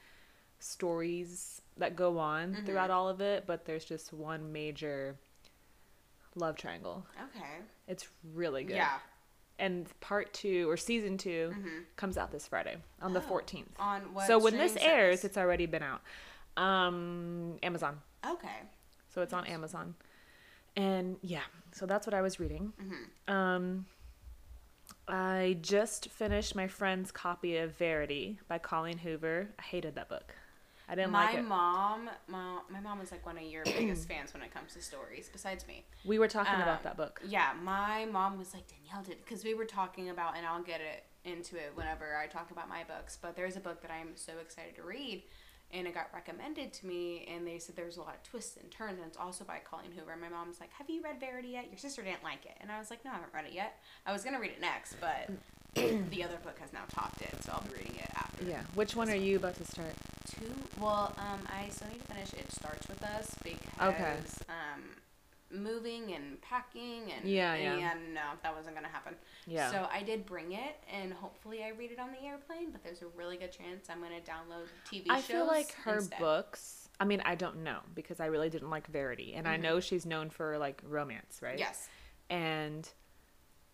[0.59, 2.66] stories that go on Mm-hmm.
[2.66, 5.16] throughout all of it, but there's just one major
[6.35, 7.07] love triangle.
[7.37, 7.57] Okay.
[7.88, 8.76] It's really good.
[8.76, 8.98] Yeah.
[9.59, 11.55] And part 2 or season 2
[11.96, 13.33] comes out this Friday on the Mm-hmm.
[13.33, 13.66] Oh, 14th.
[13.78, 14.26] On what?
[14.26, 15.24] so when this airs, service?
[15.24, 16.02] it's already been out.
[16.57, 18.00] Um, Amazon.
[18.26, 18.61] Okay.
[19.14, 19.94] So it's on Amazon.
[20.76, 22.72] And yeah, so that's what I was reading.
[22.80, 23.35] Mm-hmm.
[23.35, 23.87] Um,
[25.08, 29.48] I just finished my friend's copy of Verity by Colleen Hoover.
[29.58, 30.35] I hated that book.
[30.88, 31.42] I didn't my like it.
[31.42, 34.82] mom, my, my mom is like one of your biggest fans when it comes to
[34.82, 35.85] stories, besides me.
[36.04, 37.20] We were talking about Um, that book.
[37.26, 40.80] Yeah, my mom was like Danielle did because we were talking about, and I'll get
[40.80, 43.16] it into it whenever I talk about my books.
[43.20, 45.22] But there's a book that I'm so excited to read,
[45.72, 48.70] and it got recommended to me, and they said there's a lot of twists and
[48.70, 50.12] turns, and it's also by Colleen Hoover.
[50.12, 51.68] And my mom's like, "Have you read Verity yet?
[51.70, 53.80] Your sister didn't like it," and I was like, "No, I haven't read it yet.
[54.06, 55.30] I was gonna read it next, but
[56.11, 58.62] the other book has now topped it, so I'll be reading it after." Yeah.
[58.74, 59.94] Which one are you about to start?
[60.26, 60.52] Two.
[60.80, 62.32] Well, um, I still need to finish.
[62.35, 63.58] It starts with us because
[63.94, 64.16] Okay.
[64.48, 64.82] um,
[65.52, 67.92] moving and packing and Yeah, yeah.
[67.92, 69.14] and no, that wasn't gonna happen.
[69.46, 69.70] Yeah.
[69.70, 72.70] So I did bring it, and hopefully I read it on the airplane.
[72.72, 75.26] But there's a really good chance I'm gonna download TV I shows.
[75.26, 76.18] feel like her instead.
[76.18, 76.88] books.
[77.00, 79.62] I mean, I don't know because I really didn't like Verity, and I Mm-hmm.
[79.62, 81.58] know she's known for like romance, right?
[81.58, 81.88] Yes.
[82.30, 82.88] And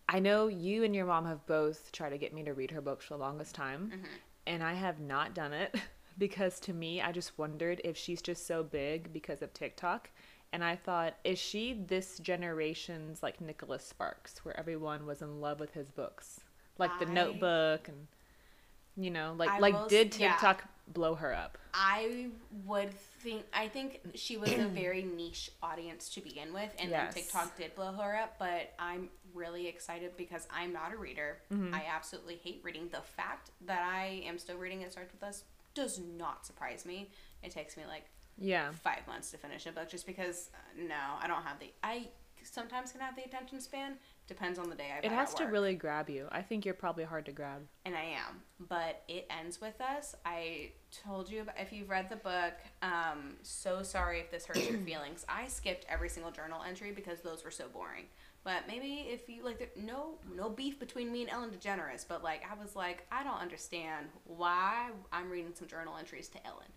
[0.07, 2.81] I know you and your mom have both tried to get me to read her
[2.81, 4.05] books for the longest time, Mm-hmm.
[4.47, 5.75] and I have not done it
[6.17, 10.09] because to me, I just wondered if she's just so big because of TikTok.
[10.51, 15.59] And I thought, is she this generation's like Nicholas Sparks, where everyone was in love
[15.59, 16.39] with his books,
[16.79, 18.07] like The Notebook, and
[18.97, 20.31] you know, like I like will did yeah.
[20.31, 21.57] TikTok blow her up?
[21.73, 22.29] I
[22.65, 27.13] would think I think she was a very niche audience to begin with, and Yes.
[27.13, 28.35] then TikTok did blow her up.
[28.39, 31.37] But I'm really excited because I'm not a reader.
[31.53, 31.75] Mm-hmm.
[31.75, 32.89] I absolutely hate reading.
[32.91, 35.43] The fact that I am still reading It Starts with Us
[35.75, 37.11] does not surprise me.
[37.43, 38.05] It takes me like
[38.39, 38.71] Yeah.
[38.71, 42.07] five months to finish a book just because uh, no, I don't have the I
[42.43, 43.95] sometimes can have the attention span.
[44.27, 46.27] Depends on the day I've It has to really grab you.
[46.31, 47.61] I think you're probably hard to grab.
[47.85, 48.41] and I am.
[48.67, 50.15] But it ends with us.
[50.25, 52.53] I told you about, if you've read the book.
[52.81, 55.25] Um, so sorry if this hurts your feelings.
[55.27, 58.05] I skipped every single journal entry because those were so boring.
[58.43, 62.05] But maybe if you like, there, no, no beef between me and Ellen DeGeneres.
[62.07, 66.47] But like, I was like, I don't understand why I'm reading some journal entries to
[66.47, 66.67] Ellen.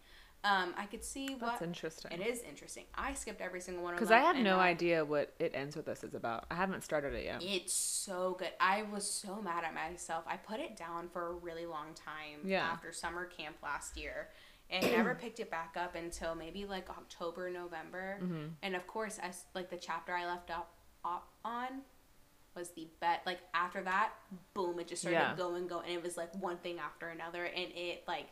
[0.45, 2.11] Um, I could see That's what interesting.
[2.11, 2.85] it is interesting.
[2.97, 5.53] I skipped every single one of them Because I have no now- idea what It
[5.55, 6.47] Ends With Us is about.
[6.51, 7.43] I haven't started it yet.
[7.43, 8.51] It's so good.
[8.59, 10.25] I was so mad at myself.
[10.27, 12.65] I put it down for a really long time Yeah.
[12.67, 14.31] after summer camp last year
[14.69, 18.19] and never picked it back up until maybe like October, November.
[18.21, 18.47] Mm-hmm.
[18.65, 20.75] And of course, as like the chapter I left up,
[21.05, 21.83] up on
[22.57, 23.23] was the bet.
[23.25, 24.11] Like after that,
[24.55, 25.37] boom, it just started Yeah.
[25.37, 25.85] going, going.
[25.87, 27.45] And it was like one thing after another.
[27.45, 28.27] And it like,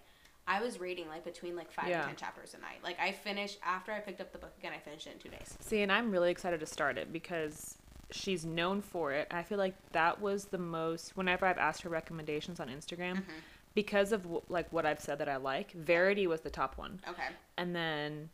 [0.46, 1.98] I was reading like between like five Yeah.
[2.00, 2.79] and ten chapters a night.
[2.83, 4.72] Like I finished after I picked up the book again.
[4.74, 5.57] I finished it in two days.
[5.61, 7.76] See, and I'm really excited to start it because
[8.11, 9.29] she's known for it.
[9.31, 11.16] I feel like that was the most.
[11.16, 13.38] Whenever I've asked her recommendations on Instagram, Mm-hmm.
[13.74, 17.29] because of like what I've said that I like, Verity was the top one, Okay.
[17.57, 18.31] and then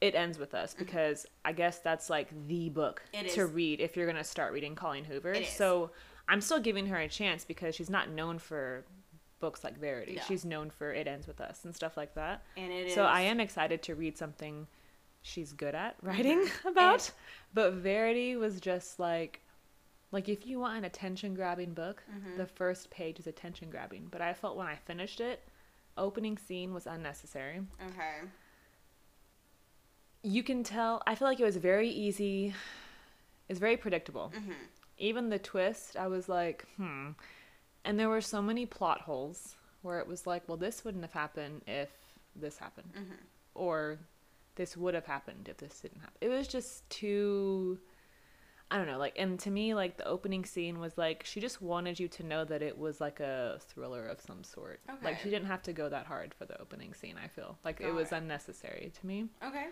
[0.00, 3.26] it ends with us because I guess that's like the book Mm-hmm.
[3.34, 5.44] To read if you're gonna start reading Colleen Hoover.
[5.44, 5.90] So
[6.28, 8.84] I'm still giving her a chance because she's not known for
[9.42, 10.14] books like Verity.
[10.14, 10.22] No.
[10.26, 12.42] She's known for It Ends with Us and stuff like that.
[12.56, 12.94] And it is.
[12.94, 14.66] So I am excited to read something
[15.20, 17.10] she's good at writing about.
[17.52, 19.40] but Verity was just like
[20.12, 22.36] like if you want an attention grabbing book, Mm-hmm.
[22.38, 24.08] the first page is attention grabbing.
[24.10, 25.42] But I felt when I finished it,
[25.98, 27.60] opening scene was unnecessary.
[27.88, 28.28] Okay.
[30.22, 32.54] You can tell I feel like it was very easy
[33.48, 34.32] it's very predictable.
[34.34, 34.52] Mm-hmm.
[34.98, 37.08] Even the twist, I was like, hmm.
[37.84, 41.12] And there were so many plot holes where it was like, well, this wouldn't have
[41.12, 41.90] happened if
[42.36, 42.92] this happened.
[42.94, 43.14] Mm-hmm.
[43.54, 43.98] Or
[44.54, 46.16] this would have happened if this didn't happen.
[46.20, 47.78] It was just too.
[48.70, 51.60] I don't know, like, and to me, like, the opening scene was like, she just
[51.60, 54.80] wanted you to know that it was like a thriller of some sort.
[55.02, 57.58] Like, she didn't have to go that hard for the opening scene, I feel.
[57.66, 58.14] Like, it was it.
[58.14, 59.26] unnecessary to me.
[59.46, 59.66] Okay.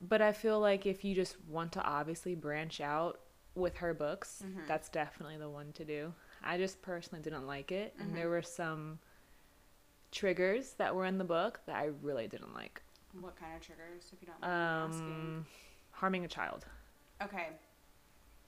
[0.00, 3.20] But I feel like if you just want to obviously branch out
[3.54, 4.66] with her books, Mhm.
[4.66, 6.12] that's definitely the one to do.
[6.42, 8.00] I just personally didn't like it, Mhm.
[8.02, 8.98] and there were some
[10.10, 12.82] triggers that were in the book that I really didn't like.
[13.20, 15.06] What kind of triggers, if you don't mind me asking?
[15.10, 15.46] Um,
[15.92, 16.66] harming a child.
[17.22, 17.48] Okay.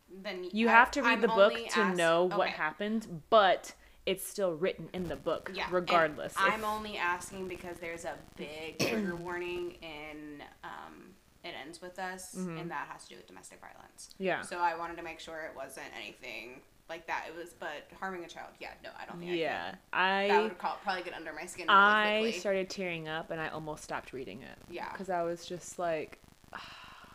[0.09, 3.75] Then You I- have to read I'm the book to know what happened, but
[4.07, 5.69] it's still written in the book, Yeah.
[5.71, 6.33] regardless.
[6.33, 11.99] If- I'm only asking because there's a big trigger warning in um, It Ends With
[11.99, 12.61] Us, Mhm.
[12.61, 14.15] and that has to do with domestic violence.
[14.19, 14.41] yeah.
[14.43, 17.25] So I wanted to make sure it wasn't anything like that.
[17.29, 19.77] It was, but harming a child, yeah, no, I don't think Yeah.
[19.95, 20.31] I could.
[20.37, 22.41] That would call, probably get under my skin really I quickly.
[22.41, 24.59] started tearing up and I almost stopped reading it.
[24.69, 24.91] Yeah.
[24.93, 26.19] Because I was just like,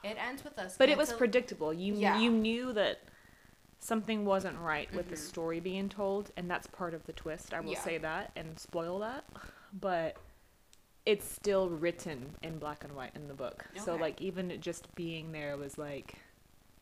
[0.03, 0.77] It ends with us.
[0.77, 1.73] But it was predictable.
[1.73, 2.19] You Yeah.
[2.19, 2.99] you knew that
[3.79, 5.19] something wasn't right with the Mhm.
[5.19, 7.53] story being told, and that's part of the twist.
[7.55, 7.81] I will Yeah.
[7.81, 9.25] say that and spoil that,
[9.73, 10.17] but
[11.07, 13.65] it's still written in black and white in the book.
[13.83, 16.15] So like even just being there was like,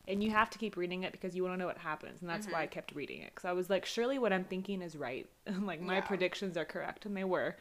[0.06, 2.28] and you have to keep reading it because you want to know what happens, and
[2.28, 2.70] that's why I Mhm.
[2.72, 5.28] kept reading it because I was like, surely what I'm thinking is right,
[5.62, 6.00] like my Yeah.
[6.02, 7.56] predictions are correct, and they were.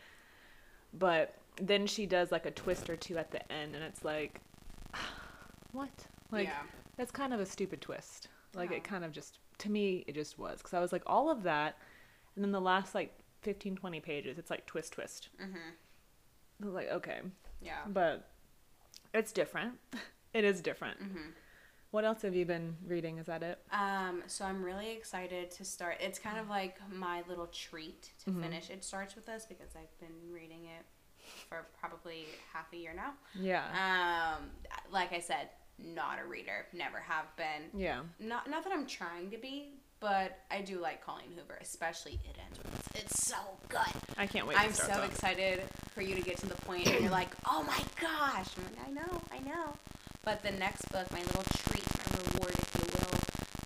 [0.94, 4.42] But then she does like a twist or two at the end, and it's like,
[5.72, 5.90] what?
[6.32, 6.64] Like yeah.
[6.98, 8.28] that's kind of a stupid twist.
[8.54, 8.76] Like Oh.
[8.76, 11.44] it kind of just to me it just was because I was like all of
[11.44, 11.78] that,
[12.36, 15.30] and then the last like 15, 20 pages it's like twist twist.
[15.42, 15.56] Mhm.
[16.62, 17.22] I was like okay,
[17.62, 17.84] Yeah.
[17.88, 18.30] but
[19.14, 19.80] it's different.
[20.34, 21.00] it is different.
[21.02, 21.34] Mhm.
[21.94, 23.20] What else have you been reading?
[23.20, 23.60] Is that it?
[23.72, 25.98] Um, so I'm really excited to start.
[26.00, 28.42] It's kind of like my little treat to Mhm.
[28.42, 28.72] finish.
[28.72, 30.86] It starts with us because I've been reading it
[31.48, 33.14] for probably half a year now.
[33.36, 33.68] Yeah.
[34.40, 34.50] Um,
[34.90, 37.70] like I said, not a reader, never have been.
[37.80, 38.02] yeah.
[38.18, 42.40] Not not that I'm trying to be, but I do like Colleen Hoover, especially It
[42.44, 42.88] Ends With Us.
[43.04, 43.38] It's so
[43.70, 44.02] good.
[44.18, 44.60] I can't wait.
[44.60, 45.62] I'm to start so excited
[45.94, 48.48] for you to get to the point and you're like, oh my gosh.
[48.58, 49.78] Like, I know, I know.
[50.24, 53.20] But the next book, my little treat, my reward, if you will,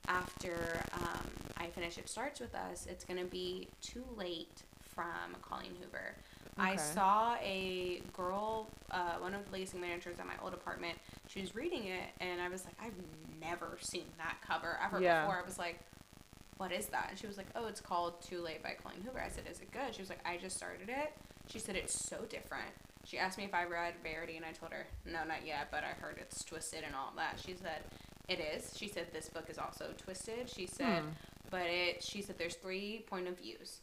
[0.08, 5.36] after um, I finish It Starts With Us, it's going to be Too Late from
[5.43, 6.15] Colleen Hoover.
[6.60, 11.41] I saw a girl, uh, one of the leasing managers at my old apartment, she
[11.41, 12.96] was reading it, and I was like, I've
[13.39, 15.22] never seen that cover ever Yeah.
[15.22, 15.39] before.
[15.39, 15.80] I was like,
[16.58, 17.10] what is that?
[17.12, 19.22] And she was like, oh, it's called Too Late by Colleen Hoover.
[19.24, 19.93] I said, is it good?
[19.93, 21.13] She was like, I just started it.
[21.48, 22.72] She said, it's so different.
[23.08, 25.84] She asked me if I read Verity, and I told her, no, not yet, but
[25.86, 27.39] I heard it's twisted and all that.
[27.43, 27.80] She said,
[28.28, 28.74] it is.
[28.78, 30.50] She said, this book is also twisted.
[30.50, 31.10] She said, Hmm.
[31.50, 33.80] but it, she said, there's three point of views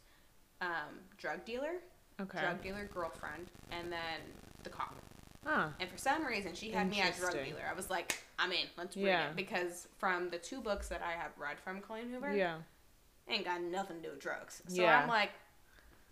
[0.61, 1.73] um, drug dealer,
[2.21, 2.39] Okay.
[2.39, 4.19] drug dealer girlfriend, and then
[4.63, 4.95] the cop.
[5.47, 5.69] Ah.
[5.79, 7.61] And for some reason, she had me as drug dealer.
[7.69, 8.67] I was like, I'm in.
[8.77, 9.29] Let's read Yeah.
[9.29, 12.57] it because from the two books that I have read from Colleen Hoover, Yeah.
[13.27, 14.61] ain't got nothing to do with drugs.
[14.67, 14.99] So Yeah.
[15.01, 15.31] I'm like,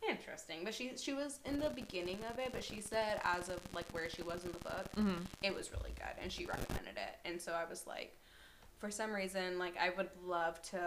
[0.09, 0.63] interesting.
[0.63, 3.85] But she she was in the beginning of it, but she said as of like
[3.91, 7.15] where she was in the book, hmm it was really good, and she recommended it.
[7.25, 8.17] And so I was like,
[8.79, 10.77] for some reason, like I would love to.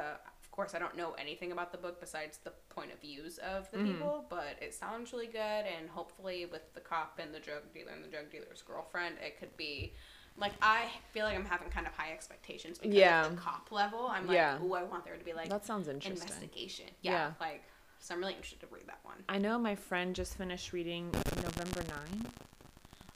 [0.43, 3.71] Of course, I don't know anything about the book besides the point of views of
[3.73, 3.85] the Mhm.
[3.93, 5.39] people, but it sounds really good.
[5.67, 9.39] And hopefully, with the cop and the drug dealer and the drug dealer's girlfriend, it
[9.39, 9.93] could be.
[10.39, 13.29] Like I feel like I'm having kind of high expectations because Yeah.
[13.29, 14.07] the cop level.
[14.07, 14.59] I'm like, Yeah.
[14.61, 16.27] oh, I want there to be like that sounds interesting.
[16.29, 16.87] investigation.
[17.01, 17.33] Yeah, Yeah.
[17.41, 17.63] like
[18.01, 19.17] so I'm really interested to read that one.
[19.29, 21.11] I know my friend just finished reading
[21.43, 21.83] November
[22.13, 22.27] 9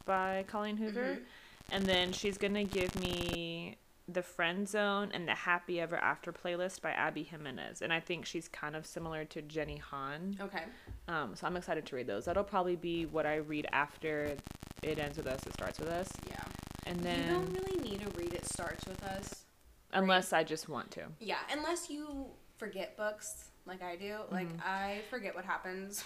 [0.04, 1.18] by Colleen Hoover.
[1.20, 1.24] Mhm.
[1.72, 3.76] And then she's going to give me
[4.08, 7.80] The Friend Zone and the Happy Ever After playlist by Abby Jimenez.
[7.80, 10.36] And I think she's kind of similar to Jenny Han.
[10.40, 10.64] Okay.
[11.06, 12.24] Um, so I'm excited to read those.
[12.24, 14.36] That'll probably be what I read after
[14.82, 16.08] It Ends With Us, It Starts With Us.
[16.28, 16.42] Yeah.
[16.86, 17.22] And then.
[17.28, 19.44] you don't really need to read it starts with us.
[19.92, 21.02] unless I just want to.
[21.20, 24.18] Yeah, unless you forget books like I do.
[24.30, 24.60] Like Mhm.
[24.64, 26.04] I forget what happens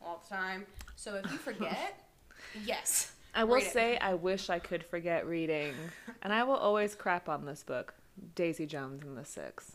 [0.00, 0.66] all the time.
[0.96, 2.02] So if you forget,
[2.64, 3.12] yes.
[3.34, 5.74] I will Read say I wish I could forget reading,
[6.22, 7.94] and I will always crap on this book,
[8.34, 9.72] Daisy Jones and the Six.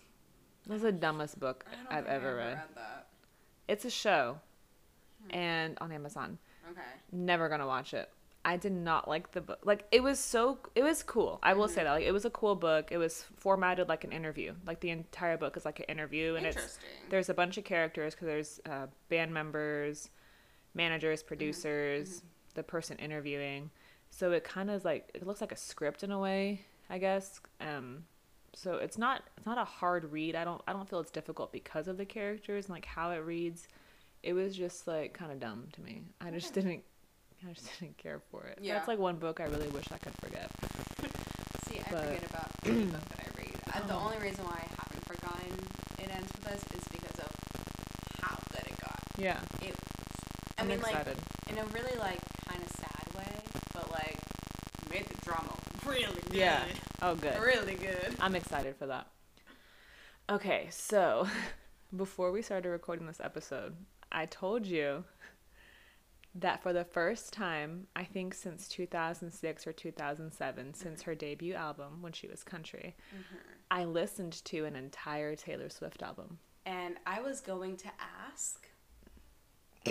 [0.68, 2.60] This is the dumbest book I've ever read.
[2.76, 3.08] that.
[3.68, 4.40] It's a show,
[5.24, 5.36] Hmm.
[5.36, 6.38] and on Amazon.
[6.70, 6.82] Okay.
[7.12, 8.10] Never gonna watch it.
[8.48, 9.60] I did not like the book.
[9.66, 11.38] Like it was so, it was cool.
[11.44, 11.92] I will say that.
[11.92, 12.92] Like it was a cool book.
[12.92, 14.54] It was formatted like an interview.
[14.66, 16.90] Like the entire book is like an interview, and it's Interesting.
[17.10, 20.10] there's a bunch of characters because there's uh, band members,
[20.74, 21.28] managers, Mm-hmm.
[21.28, 22.24] producers,
[22.56, 23.70] the person interviewing.
[24.10, 27.42] So it kind of like it looks like a script in a way, I guess.
[27.60, 28.06] Um,
[28.54, 30.36] so it's not it's not a hard read.
[30.36, 33.18] I don't I don't feel it's difficult because of the characters and like how it
[33.18, 33.68] reads.
[34.24, 36.04] It was just like kind of dumb to me.
[36.22, 36.84] I just didn't
[37.48, 38.60] I just didn't care for it.
[38.62, 38.76] Yeah.
[38.76, 40.50] That's like one book I really wish I could forget.
[41.68, 43.56] See, I but- forget about any book that I read.
[43.74, 44.04] Uh, the Oh.
[44.06, 45.54] only reason why I haven't forgotten
[46.00, 47.32] It Ends With Us is because of
[48.22, 49.00] how good it got.
[49.18, 49.40] Yeah.
[49.62, 49.76] It,
[50.58, 51.18] I I'm mean, like, excited.
[51.50, 53.42] in a really, like, kind of sad way,
[53.74, 54.18] but, like,
[54.92, 55.54] made the drama
[55.86, 56.36] really good.
[56.36, 56.64] Yeah.
[57.02, 57.40] oh good.
[57.40, 58.16] Really good.
[58.20, 59.08] I'm excited for that.
[60.30, 61.28] Okay, so
[61.96, 63.76] before we started recording this episode,
[64.12, 65.04] I told you
[66.36, 72.02] that for the first time, I think since 2006 or 2007, since her debut album
[72.02, 72.96] when she was country,
[73.72, 76.40] I listened to an entire Taylor Swift album.
[76.66, 77.88] And I was going to
[78.30, 78.68] ask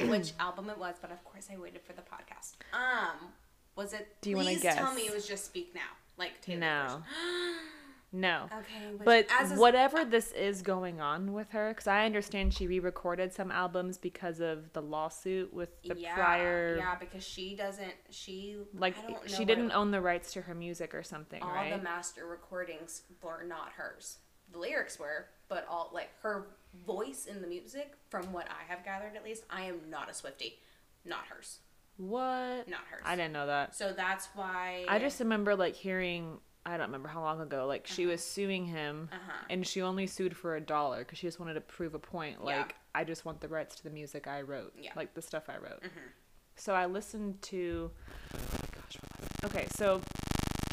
[0.09, 2.57] which album it was, but of course I waited for the podcast.
[2.73, 3.33] Um,
[3.75, 4.09] was it?
[4.21, 5.81] Do you wanna Please tell me it was just Speak Now,
[6.19, 6.61] like Taylor.
[6.61, 7.03] No.
[8.13, 8.45] No.
[8.47, 13.51] Okay, But whatever this is going on with her, because I understand she re-recorded some
[13.51, 17.93] albums because of the lawsuit with the yeah, prior, yeah, because she doesn't.
[18.11, 21.43] She like I don't know she didn't own the rights to her music or something,
[21.43, 21.77] all right?
[21.77, 24.19] the master recordings were not hers.
[24.53, 26.47] The lyrics were, but all like her
[26.87, 30.15] voice in the music, from what I have gathered at least, I am not a
[30.15, 30.61] Swifty,
[31.05, 31.59] not hers,
[31.97, 32.69] what?
[32.69, 33.03] not hers.
[33.05, 33.75] I didn't know that.
[33.75, 36.39] So that's why I just remember like hearing.
[36.67, 37.67] I don't remember how long ago.
[37.67, 39.33] Like she was suing him, Uh-huh.
[39.51, 42.39] and she only sued for a dollar because she just wanted to prove a point.
[42.41, 42.45] Yeah.
[42.59, 44.91] Like I just want the rights to the music I wrote, Yeah.
[44.97, 45.83] like the stuff I wrote.
[45.83, 46.11] Mhm.
[46.57, 47.91] So I listened to.
[48.35, 48.39] Oh
[48.73, 49.45] gosh, what was it?
[49.45, 50.01] Okay, so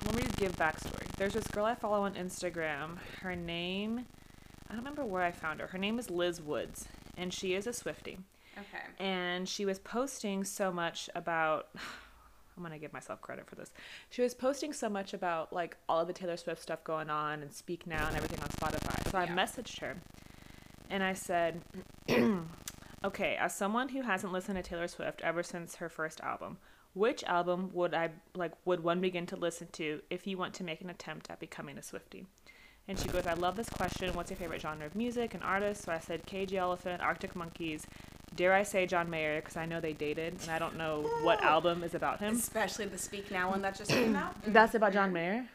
[0.06, 1.08] let me give backstory.
[1.18, 2.98] There's this girl I follow on Instagram.
[3.22, 4.06] Her name,
[4.68, 5.68] I don't remember where I found her.
[5.68, 8.18] Her name is Liz Woods, and she is a Swifty.
[8.58, 8.84] Okay.
[9.00, 11.68] And she was posting so much about.
[12.56, 13.72] I'm gonna give myself credit for this.
[14.10, 17.42] She was posting so much about like all of the Taylor Swift stuff going on
[17.42, 19.12] and Speak Now and everything on Spotify.
[19.12, 19.98] So I messaged her,
[20.90, 21.62] and I said,
[23.04, 26.58] "Okay, as someone who hasn't listened to Taylor Swift ever since her first album,
[26.94, 28.54] which album would I like?
[28.66, 31.78] Would one begin to listen to if you want to make an attempt at becoming
[31.78, 32.26] a Swifty?"
[32.88, 34.14] And she goes, I love this question.
[34.14, 35.84] What's your favorite genre of music and artist?
[35.84, 37.88] So I said Cage Elephant, Arctic Monkeys.
[38.36, 39.40] Dare I say John Mayer?
[39.40, 42.36] Because I know they dated, and I don't know what album is about him.
[42.36, 44.36] Especially the Speak Now one that just came out.
[44.48, 45.46] That's about John Mayer.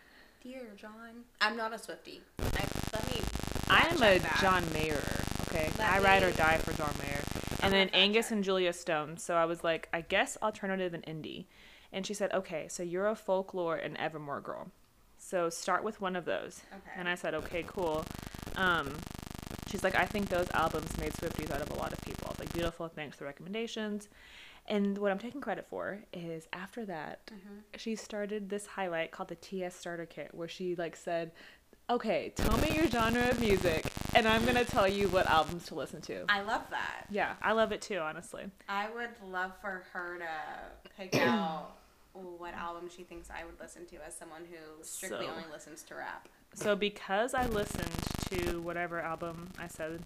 [0.42, 2.20] Dear John, I'm not a Swifty.
[2.40, 3.20] I, let me.
[3.68, 4.38] I am a that.
[4.40, 5.02] John Mayer.
[5.48, 7.20] Okay, Let I ride or die for John Mayer.
[7.62, 8.32] And then Angus check.
[8.36, 9.16] and Julia Stone.
[9.18, 11.46] So I was like, I guess alternative and indie.
[11.92, 14.70] And she said, okay, so you're a folklore and Evermore girl.
[15.16, 16.62] So start with one of those.
[16.72, 16.92] Okay.
[16.96, 18.04] And I said, okay, cool.
[18.56, 18.92] Um,
[19.68, 22.34] she's like, I think those albums made Swifties out of a lot of people.
[22.38, 24.08] Like, beautiful, thanks for the recommendations.
[24.66, 27.58] And what I'm taking credit for is after that, Mm-hmm.
[27.76, 31.32] she started this highlight called the TS Starter Kit, where she like said,
[31.90, 33.82] okay, tell me your genre of music,
[34.14, 36.24] and I'm gonna tell you what albums to listen to.
[36.28, 37.06] I love that.
[37.10, 38.44] Yeah, I love it too, honestly.
[38.68, 41.76] I would love for her to pick out
[42.12, 45.82] what album she thinks I would listen to as someone who strictly So- only listens
[45.84, 46.28] to rap.
[46.54, 47.90] So because I listened
[48.30, 50.00] to whatever album I said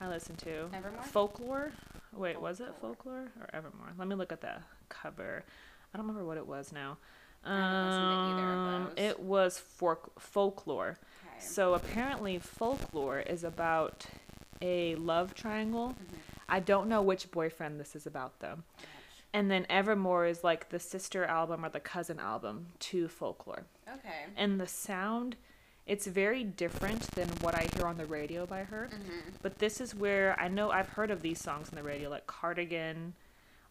[0.00, 1.02] I listened to, Evermore?
[1.02, 1.72] Folklore.
[2.16, 3.26] Wait, was it Folklore.
[3.26, 3.88] Folklore or Evermore?
[3.98, 4.54] Let me look at the
[4.88, 5.44] cover.
[5.92, 6.96] I don't remember what it was now.
[7.44, 10.98] I haven't listened to either of Um, it was folk- Folklore.
[11.26, 11.40] Okay.
[11.40, 14.06] So apparently, folklore is about
[14.60, 15.90] a love triangle.
[15.90, 16.16] Mm-hmm.
[16.48, 18.58] I don't know which boyfriend this is about though.
[19.32, 23.62] And then Evermore is like the sister album or the cousin album to folklore.
[23.88, 24.24] Okay.
[24.36, 25.36] And the sound,
[25.86, 28.88] it's very different than what I hear on the radio by her.
[28.92, 29.30] Mm-hmm.
[29.42, 32.26] But this is where I know I've heard of these songs on the radio, like
[32.26, 33.14] Cardigan,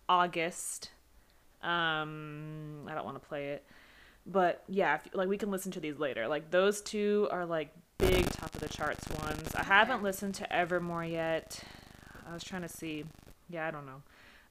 [0.07, 0.91] August.
[1.62, 3.66] Um, I don't want to play it,
[4.26, 6.28] but yeah, if, like we can listen to these later.
[6.28, 9.53] Like those two are like big top of the charts ones.
[9.55, 11.62] I haven't listened to Evermore yet.
[12.30, 13.05] I was trying to see.
[13.49, 14.01] Yeah, I don't know.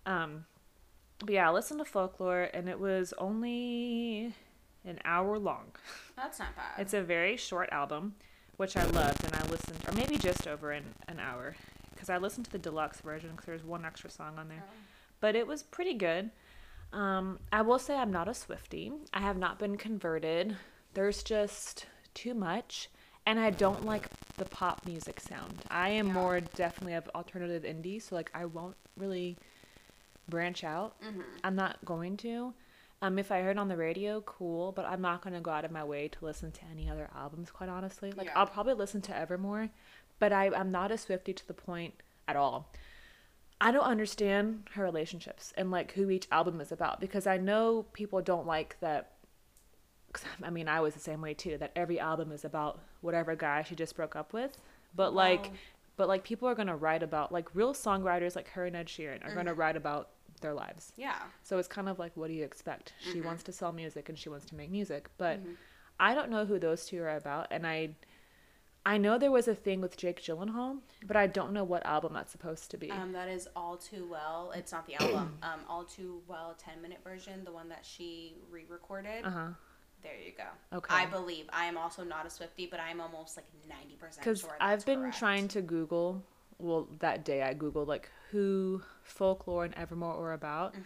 [0.04, 0.44] Um,
[1.20, 4.34] but yeah, I listened to Folklore, and it was only
[4.84, 5.72] an hour long.
[6.16, 6.78] That's not bad.
[6.80, 8.14] It's a very short album,
[8.56, 11.54] which I loved, and I listened, or maybe just over an, an hour,
[11.92, 14.62] because I listened to the deluxe version because there's one extra song on there.
[14.66, 14.72] Oh.
[15.20, 16.30] But it was pretty good.
[16.92, 18.92] Um, I will say I'm not a Swifty.
[19.12, 20.56] I have not been converted.
[20.94, 22.88] There's just too much,
[23.26, 24.08] and I don't like
[24.38, 25.62] the pop music sound.
[25.70, 26.12] I am Yeah.
[26.14, 29.36] more definitely of alternative indie, so like I won't really
[30.28, 31.00] branch out.
[31.02, 31.22] Mhm.
[31.44, 32.54] I'm not going to.
[33.00, 35.70] Um, if I heard on the radio, cool, but I'm not gonna go out of
[35.70, 37.50] my way to listen to any other albums.
[37.50, 38.32] Quite honestly, like Yeah.
[38.36, 39.70] I'll probably listen to Evermore,
[40.18, 41.94] but I I'm not a Swifty to the point
[42.26, 42.72] at all.
[43.60, 47.86] I don't understand her relationships and like who each album is about because I know
[47.92, 49.12] people don't like that.
[50.12, 51.56] 'cause, I mean, I was the same way too.
[51.58, 54.58] That every album is about whatever guy she just broke up with,
[54.94, 55.52] but like,
[55.96, 59.22] but like people are gonna write about like real songwriters like her and Ed Sheeran
[59.22, 59.34] are Mm-hmm.
[59.36, 60.92] gonna write about their lives.
[60.96, 61.18] Yeah.
[61.42, 62.92] So it's kind of like, what do you expect?
[63.00, 63.26] She Mm-hmm.
[63.26, 65.40] wants to sell music and she wants to make music, but
[66.00, 67.90] I don't know who those two are about, and I,
[68.86, 72.12] I know there was a thing with Jake Gyllenhaal, but I don't know what album
[72.14, 72.90] that's supposed to be.
[72.90, 74.52] Um, that is all too well.
[74.54, 75.36] It's not the album.
[75.42, 79.24] um, all too well, ten minute version, the one that she re-recorded.
[79.24, 79.46] Uh huh.
[80.02, 80.76] There you go.
[80.78, 80.94] Okay.
[80.94, 84.46] I believe I am also not a Swifty, but I'm almost like ninety percent Because.
[84.60, 85.18] I've been correct.
[85.18, 86.22] trying to Google.
[86.58, 90.82] Well, that day I googled like who folklore and Evermore were about, Mm-hmm.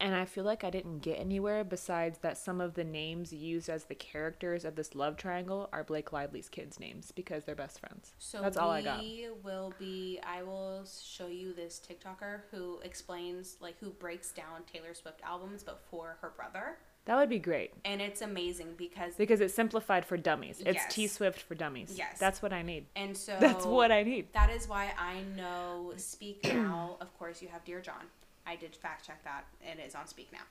[0.00, 3.68] and I feel like I didn't get anywhere besides that some of the names used
[3.70, 7.78] as the characters of this love triangle are Blake Lively's kids' names because they're best
[7.80, 8.12] friends.
[8.18, 8.98] So That's all I got.
[9.00, 10.18] We will be.
[10.26, 15.62] I will show you this TikToker who explains like who breaks down Taylor Swift albums,
[15.62, 20.04] but for her brother, That would be great and it's amazing because because it's simplified
[20.04, 20.60] for dummies.
[20.60, 20.94] It's Yes.
[20.94, 21.94] T Swift for dummies.
[21.96, 22.18] Yes.
[22.18, 22.86] That's what I need.
[22.94, 24.32] and so That's what I need.
[24.32, 26.96] That is why I know Speak Now.
[27.00, 28.04] of course, you have Dear John.
[28.46, 30.44] I did fact check that, and it's on Speak Now.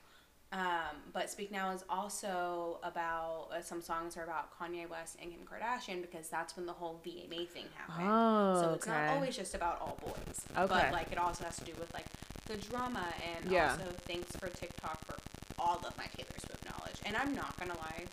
[0.52, 5.30] Um, but Speak Now is also about uh, some songs are about Kanye West and
[5.30, 8.08] Kim Kardashian because that's when the whole VMA thing happened.
[8.08, 10.44] Oh, so it's not always just about all boys.
[10.56, 10.66] Okay.
[10.68, 12.06] But like it also has to do with like
[12.46, 13.04] the drama
[13.36, 13.72] and Yeah.
[13.72, 15.16] also thanks for TikTok for
[15.58, 17.00] all of my Taylor Swift knowledge.
[17.04, 18.04] And I'm not gonna lie,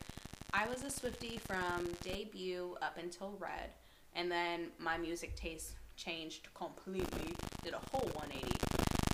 [0.54, 3.70] I was a Swifty from debut up until Red,
[4.16, 8.58] and then my music taste changed completely, did a whole 180.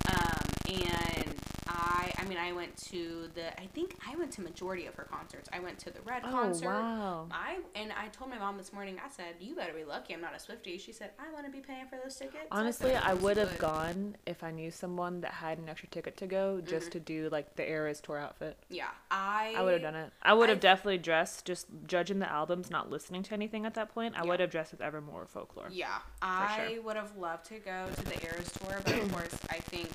[0.09, 1.36] Um, and
[1.80, 5.03] I, I mean, I went to the, I think I went to majority of her
[5.03, 5.49] concerts.
[5.53, 6.65] I went to the Red Oh concert.
[6.67, 7.27] wow.
[7.32, 8.97] I and I told my mom this morning.
[9.03, 11.51] I said, "You better be lucky I'm not a Swifty." She said, "I want to
[11.51, 15.21] be paying for those tickets." Honestly, said, I would have gone if I knew someone
[15.21, 16.91] that had an extra ticket to go just Mm-hmm.
[16.91, 18.57] to do like the Eras tour outfit.
[18.69, 19.53] Yeah, I.
[19.57, 20.11] I would have done it.
[20.21, 23.93] I would have definitely dressed, just judging the albums, not listening to anything at that
[23.93, 24.15] point.
[24.15, 24.30] I Yeah.
[24.30, 25.67] would have dressed with Evermore Folklore.
[25.71, 26.82] Yeah, I sure.
[26.84, 29.88] would have loved to go to the Eras tour, but of course, I think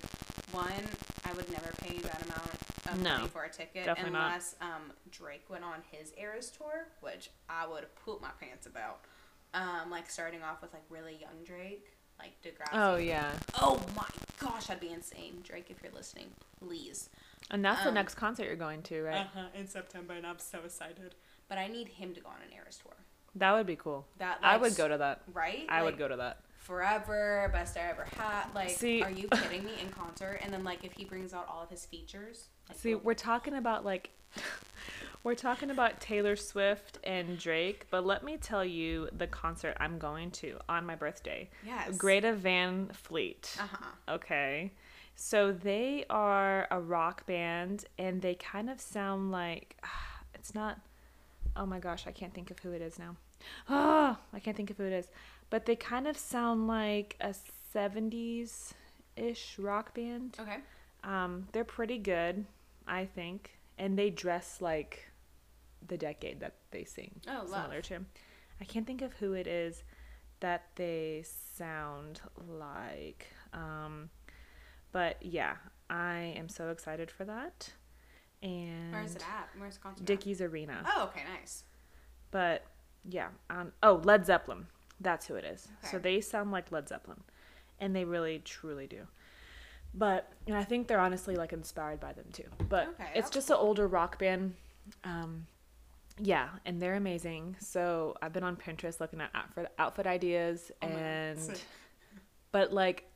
[0.51, 0.71] one,
[1.25, 2.51] I would never pay that amount
[2.91, 7.29] of No, money for a ticket unless um, Drake went on his Eras tour, which
[7.49, 8.99] I would have pooped my pants about.
[9.53, 11.85] Um, like starting off with like really young Drake,
[12.19, 12.73] like Degrassi.
[12.73, 14.05] Oh yeah, Oh my
[14.37, 15.67] gosh, I'd be insane, Drake.
[15.69, 16.27] If you're listening,
[16.59, 17.09] please.
[17.51, 19.21] and that's the Um, next concert you're going to, right?
[19.21, 19.45] Uh huh.
[19.55, 21.15] In September, and I'm so excited.
[21.47, 22.95] But I need him to go on an Eras tour.
[23.35, 24.05] that would be cool.
[24.17, 25.21] That I would go to that.
[25.33, 25.65] Right?
[25.69, 26.41] I would go to that.
[26.65, 28.45] Forever, best I ever had.
[28.55, 29.71] Like, See- are you kidding me?
[29.81, 32.47] In concert, and then like if he brings out all of his features.
[32.67, 34.09] Like, See, we're talking about like
[35.23, 39.97] we're talking about Taylor Swift and Drake, but let me tell you the concert I'm
[39.99, 41.49] going to on my birthday.
[41.65, 43.55] yes, Greta Van Fleet.
[43.59, 44.13] Uh huh.
[44.15, 44.71] Okay.
[45.17, 49.77] So they are a rock band and they kind of sound like
[50.33, 50.79] it's not
[51.57, 53.15] Oh my gosh, I can't think of who it is now.
[53.69, 55.07] Oh, I can't think of who it is.
[55.49, 57.33] But they kind of sound like a
[57.73, 58.73] 70s
[59.15, 60.37] ish rock band.
[60.39, 60.57] Okay.
[61.03, 62.45] Um, they're pretty good,
[62.87, 65.07] I think, and they dress like
[65.87, 67.21] the decade that they sing.
[67.27, 67.63] Oh, love.
[67.63, 67.99] similar to.
[68.59, 69.83] I can't think of who it is
[70.39, 71.23] that they
[71.55, 73.27] sound like.
[73.53, 74.09] Um,
[74.91, 75.55] but yeah,
[75.89, 77.71] I am so excited for that.
[78.41, 79.49] And Where is it at?
[79.57, 80.05] Where's the concert?
[80.05, 80.83] Dickies Arena.
[80.95, 81.63] Oh, okay, nice.
[82.31, 82.63] But
[83.07, 83.29] yeah.
[83.49, 84.67] Um, oh, Led Zeppelin.
[85.01, 85.67] That's who it is.
[85.91, 87.21] So they sound like Led Zeppelin,
[87.79, 89.07] and they really truly do.
[89.93, 92.45] But and I think they're honestly like inspired by them too.
[92.69, 94.53] But Okay, it's just an older rock band.
[95.03, 95.47] Um,
[96.19, 97.55] yeah, and they're amazing.
[97.59, 101.61] So I've been on Pinterest looking at outfit outfit ideas, Oh and
[102.51, 103.09] but like,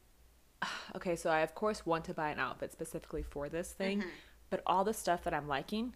[0.96, 4.10] okay, so I of course want to buy an outfit specifically for this thing, Mm-hmm.
[4.50, 5.94] but all the stuff that I'm liking,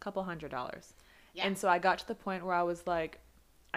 [0.00, 0.94] a couple hundred dollars.
[1.34, 1.46] Yeah.
[1.46, 3.20] And so I got to the point where I was like,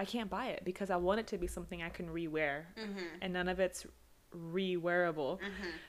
[0.00, 3.04] I can't buy it because I want it to be something I can rewear, Mm-hmm.
[3.22, 3.86] and none of it's
[4.34, 5.38] rewearable.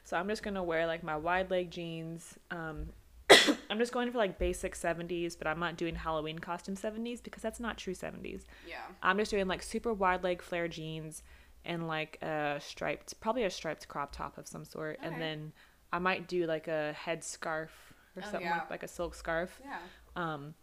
[0.04, 2.38] So I'm just gonna wear like my wide leg jeans.
[2.50, 2.90] Um,
[3.70, 7.42] I'm just going for like basic 70s, but I'm not doing Halloween costume 70s because
[7.42, 8.44] that's not true 70s.
[8.68, 8.78] Yeah.
[9.02, 11.24] I'm just doing like super wide leg flare jeans
[11.64, 15.08] and like a striped, probably a striped crop top of some sort, Okay.
[15.08, 15.54] and then
[15.94, 17.72] I might do like a head scarf
[18.16, 18.58] or Oh, something yeah.
[18.58, 19.62] like, like a silk scarf.
[19.64, 19.78] Yeah.
[20.16, 20.54] Um,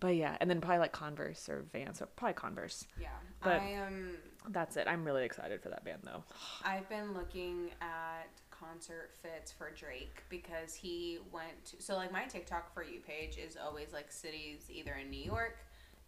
[0.00, 2.86] but yeah, and then probably like Converse or Vans, or probably Converse.
[3.00, 3.08] Yeah.
[3.42, 4.16] But- I am.
[4.48, 4.86] That's it.
[4.88, 6.24] I'm really excited for that band though.
[6.64, 11.82] I've been looking at concert fits for Drake because he went to.
[11.82, 15.58] So like my TikTok for you page is always like cities either in New York,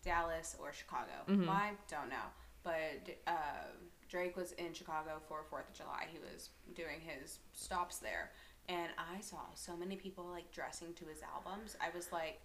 [0.02, 1.12] Dallas, or Chicago.
[1.28, 1.46] Mhm.
[1.46, 2.24] Why don't know.
[2.62, 3.66] But uh,
[4.08, 6.06] Drake was in Chicago for Fourth of July.
[6.10, 8.30] He was doing his stops there,
[8.68, 11.76] and I saw so many people like dressing to his albums.
[11.80, 12.40] I was like,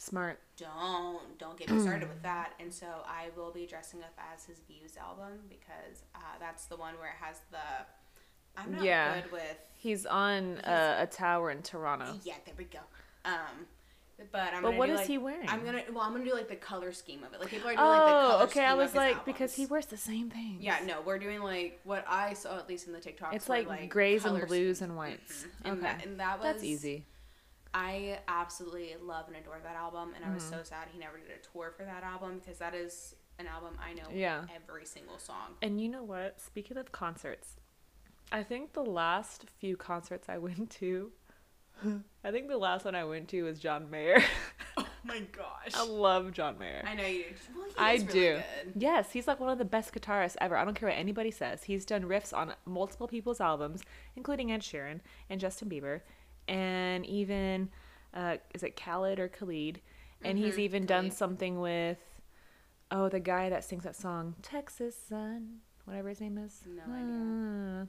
[0.00, 0.40] Smart.
[0.56, 4.44] don't don't get me started with that and so i will be dressing up as
[4.46, 7.58] his views album because uh, that's the one where it has the
[8.56, 9.20] i'm not Yeah.
[9.20, 12.14] good with He's on uh, a tower in Toronto.
[12.24, 12.78] yeah there we go
[13.26, 13.66] um
[14.32, 15.48] but i'm But what is like- he wearing?
[15.50, 17.74] i'm gonna well i'm gonna do like the color scheme of it like people are
[17.74, 18.64] doing like the color Oh, okay.
[18.64, 20.56] I was like because he wears the same thing.
[20.60, 23.90] yeah no we're doing like what i saw at least in the tiktok It's like,
[23.90, 25.44] grays and blues and whites.
[25.64, 25.82] and, Okay.
[25.82, 27.04] that, and that was That's easy.
[27.72, 30.54] I absolutely love and adore that album, and I was Mm-hmm.
[30.58, 33.78] so sad he never did a tour for that album because that is an album
[33.80, 34.44] I know Yeah.
[34.54, 35.54] every single song.
[35.62, 36.40] And you know what?
[36.40, 37.56] Speaking of concerts,
[38.32, 41.12] I think the last few concerts I went to,
[42.22, 44.22] I think the last one I went to was John Mayer.
[44.76, 45.72] Oh my gosh!
[45.74, 46.84] I love John Mayer.
[46.86, 47.58] I know you do.
[47.58, 48.12] Well, I really do.
[48.12, 48.72] Good.
[48.76, 50.56] Yes, he's like one of the best guitarists ever.
[50.56, 51.64] I don't care what anybody says.
[51.64, 53.82] He's done riffs on multiple people's albums,
[54.14, 55.00] including Ed Sheeran
[55.30, 56.02] and Justin Bieber,
[56.50, 57.70] and even
[58.14, 59.80] uh, is it Khaled or Khalid?
[60.22, 61.98] And he's Mhm, even done something with
[62.90, 66.62] oh the guy that sings that song Texas Sun, whatever his name is.
[66.66, 67.14] No idea.
[67.14, 67.84] Uh,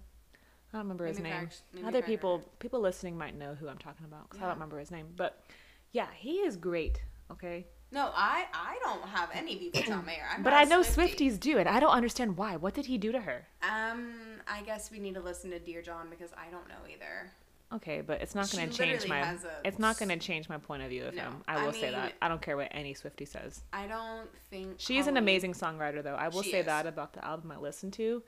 [0.74, 1.34] I don't remember his name.
[1.34, 4.80] fact- Other people people listening might know who I'm talking about because I don't remember
[4.80, 5.08] his name.
[5.18, 5.44] But
[5.92, 7.04] yeah, he is great.
[7.32, 7.68] Okay.
[7.92, 10.26] No, I I don't have any with John Mayer.
[10.34, 11.16] I'm But I know Swiftie.
[11.18, 12.56] Swifties do, and I don't understand why.
[12.56, 13.48] What did he do to her?
[13.62, 14.14] Um,
[14.48, 17.30] I guess we need to listen to Dear John because I don't know either.
[17.74, 19.20] Okay, but it's not going to change my.
[19.20, 21.44] a- It's not going to change my point of view of No, him.
[21.48, 22.14] I I will say that.
[22.22, 23.64] I don't care what any Swifty says.
[23.72, 26.16] I don't think She is an amazing songwriter, though.
[26.16, 26.66] I will say is.
[26.66, 28.24] that about the album I listened to.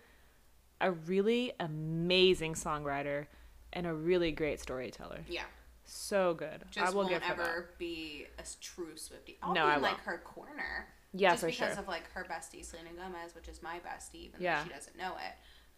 [0.81, 3.27] A really amazing songwriter
[3.73, 5.19] and a really great storyteller.
[5.27, 5.43] Yeah,
[5.85, 6.63] So good.
[6.71, 9.37] just I will won't ever be a true Swifty.
[9.43, 10.87] I'll No, be I in like her corner.
[11.13, 11.79] Yeah, just because sure.
[11.81, 14.59] of like her bestie Selena Gomez, which is my bestie, even Yeah.
[14.59, 15.35] though she doesn't know it.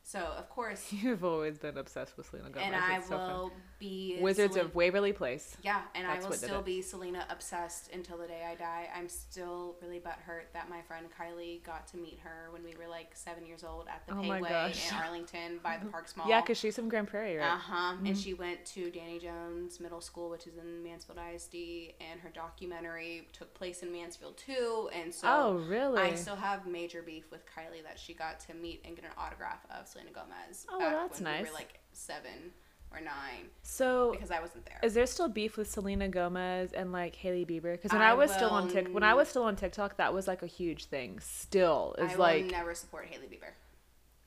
[0.08, 2.68] So of course, You've always been obsessed with Selena Gomez.
[2.68, 3.28] and I It's so fun.
[3.34, 5.58] will be Wizards Selena- of Waverly Place.
[5.64, 8.88] Yeah, and I will still be Selena obsessed until the day I die.
[8.96, 12.88] I'm still really butthurt that my friend Kylie got to meet her when we were
[12.88, 16.30] like seven years old at the Oh Pei Wei in Arlington by the Parks Mall.
[16.30, 17.48] Yeah, because she's from Grand Prairie, right?
[17.48, 17.94] Uh huh.
[17.96, 18.06] Mm-hmm.
[18.06, 21.56] And she went to Danny Jones Middle School, which is in Mansfield ISD,
[22.00, 24.88] and her documentary took place in Mansfield too.
[24.94, 26.00] And so oh, really?
[26.00, 29.12] I still have major beef with Kylie that she got to meet and get an
[29.18, 30.66] autograph of Selena Gomez.
[30.70, 31.48] Oh, that's when We nice.
[31.48, 32.52] were like seven
[32.92, 34.80] or nine so, because I wasn't there.
[34.84, 37.74] Is there still beef with Selena Gomez and like Hailey Bieber?
[37.74, 40.14] Because when I I, was still on Tik, when I was still on TikTok, that
[40.14, 41.20] was like a huge thing.
[41.22, 43.52] Still, is I like will never support Hailey Bieber.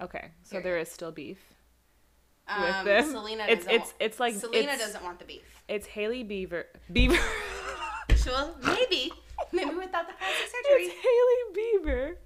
[0.04, 0.64] okay, so Period.
[0.66, 1.38] there is still beef
[2.48, 3.10] Um, with them.
[3.10, 3.80] Selena it's doesn't.
[3.82, 5.42] it's it's like Selena it's, doesn't want the beef.
[5.68, 6.64] It's Hailey Bieber.
[6.92, 7.18] Bieber.
[8.26, 9.10] Well, maybe,
[9.52, 10.84] maybe without the plastic surgery.
[10.84, 12.16] it's Hailey Bieber.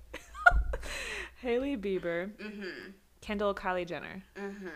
[1.42, 2.30] Hailey Bieber.
[2.32, 2.90] Mm-hmm.
[3.22, 4.22] Kendall Kylie Jenner.
[4.36, 4.68] Mm-hmm.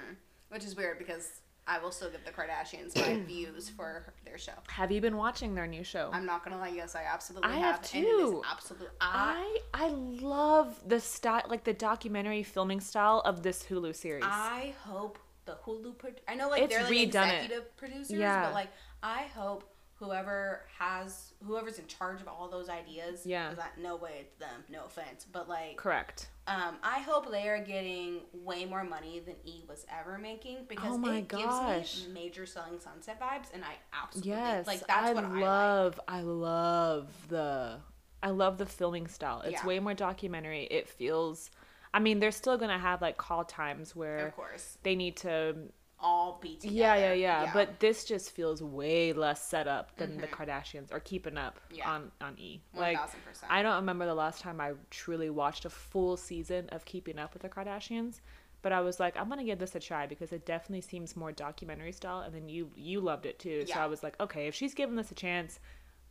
[0.48, 4.52] Which is weird because I will still give the Kardashians my views for their show.
[4.68, 6.08] Have you been watching their new show?
[6.12, 8.42] I'm not gonna lie, yes, I absolutely I have, have and it is too.
[8.50, 8.86] Absolutely.
[9.00, 14.24] I, I I love the style, like the documentary filming style of this Hulu series.
[14.24, 15.98] I hope the Hulu.
[15.98, 17.34] Pro- I know like It's they're like redone it.
[17.44, 18.44] executive producers, Yeah.
[18.44, 18.68] but like
[19.02, 23.24] I hope whoever has whoever's in charge of all those ideas.
[23.26, 23.52] Yeah.
[23.58, 24.64] I, no way it's them.
[24.68, 26.28] No offense, but like Correct.
[26.48, 30.92] Um, I hope they are getting way more money than E was ever making because
[30.94, 31.96] Oh my it gosh.
[31.96, 35.28] gives me major Selling Sunset vibes, and I absolutely Yes, like that's I what I
[35.28, 35.40] like.
[35.42, 36.00] love.
[36.06, 37.78] I love the
[38.22, 39.40] I love the filming style.
[39.42, 39.66] It's Yeah.
[39.66, 40.64] way more documentary.
[40.64, 41.50] It feels.
[41.92, 44.78] I mean, they're still gonna have like call times where Of course.
[44.82, 45.56] they need to.
[45.98, 46.74] All be together.
[46.76, 50.30] Yeah, yeah, yeah, But this just feels way less set up than the Mhm.
[50.30, 51.90] Kardashians are keeping up Yeah.
[51.90, 52.60] on on E.
[52.74, 53.50] Like thousand percent.
[53.50, 57.32] I don't remember the last time I truly watched a full season of Keeping Up
[57.32, 58.20] with the Kardashians,
[58.60, 61.32] but I was like, I'm gonna give this a try because it definitely seems more
[61.32, 62.20] documentary style.
[62.20, 64.96] And then you you loved it too, so I was like, okay, if she's giving
[64.96, 65.60] this a chance,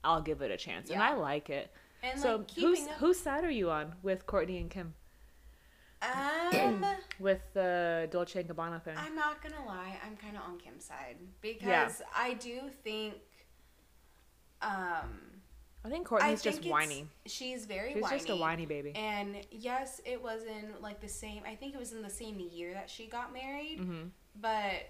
[0.03, 1.71] I'll give it a chance, and I like it.
[2.01, 2.91] And so like who's up.
[2.97, 4.95] whose side are you on with Kourtney and Kim
[6.13, 6.85] Um,
[7.19, 8.95] with the Dolce and Gabbana thing?
[8.97, 11.89] I'm not gonna lie, I'm kind of on Kim's side because Yeah.
[12.15, 13.15] I do think,
[14.61, 15.31] um,
[15.83, 17.07] I think I Kourtney's think just whiny.
[17.25, 18.17] She's very She's whiny.
[18.17, 18.93] just a whiny baby.
[18.95, 21.43] And yes, it was in like the same.
[21.47, 23.79] I think it was in the same year that she got married.
[23.79, 24.03] hmm
[24.41, 24.89] But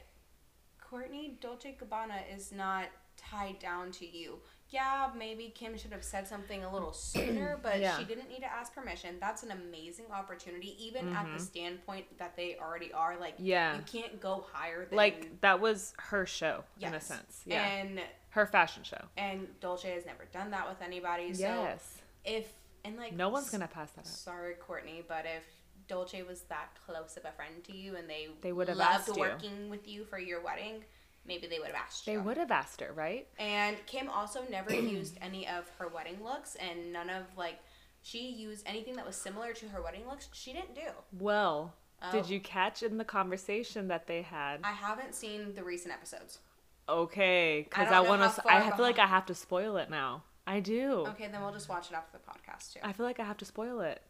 [0.82, 2.86] Kourtney Dolce Gabbana is not
[3.18, 4.39] tied down to you.
[4.70, 7.97] Yeah, maybe Kim should have said something a little sooner, but Yeah.
[7.97, 9.18] she didn't need to ask permission.
[9.20, 11.38] That's an amazing opportunity, even at Mhm.
[11.38, 13.16] the standpoint that they already are.
[13.18, 13.78] Like, Yeah.
[13.78, 17.43] you can't go higher than Like that was her show in a sense.
[17.45, 19.01] Yeah, And her fashion show.
[19.18, 21.34] and Dolce has never done that with anybody.
[21.34, 22.01] So yes.
[22.24, 22.51] if
[22.84, 24.07] and like No one's gonna pass that up.
[24.07, 25.43] Sorry, Kourtney, but if
[25.88, 28.91] Dolce was that close of a friend to you and they They would have loved
[29.09, 29.22] asked you.
[29.22, 30.84] working with you for your wedding,
[31.28, 33.28] maybe they would have asked They would have asked her, right?
[33.39, 37.59] And Kim also never used any of her wedding looks, and none of like
[38.01, 40.30] she used anything that was similar to her wedding looks.
[40.34, 40.88] She didn't do.
[41.19, 41.73] Well,
[42.11, 42.28] did Oh.
[42.28, 44.59] you catch in the conversation that they had?
[44.63, 46.39] I haven't seen the recent episodes.
[46.88, 48.43] okay, because don't I, want to.
[48.47, 50.23] I feel like I have to spoil it now.
[50.47, 51.05] I do.
[51.07, 52.80] Okay, then we'll just watch it after the podcast too.
[52.84, 54.01] I feel like I have to spoil it.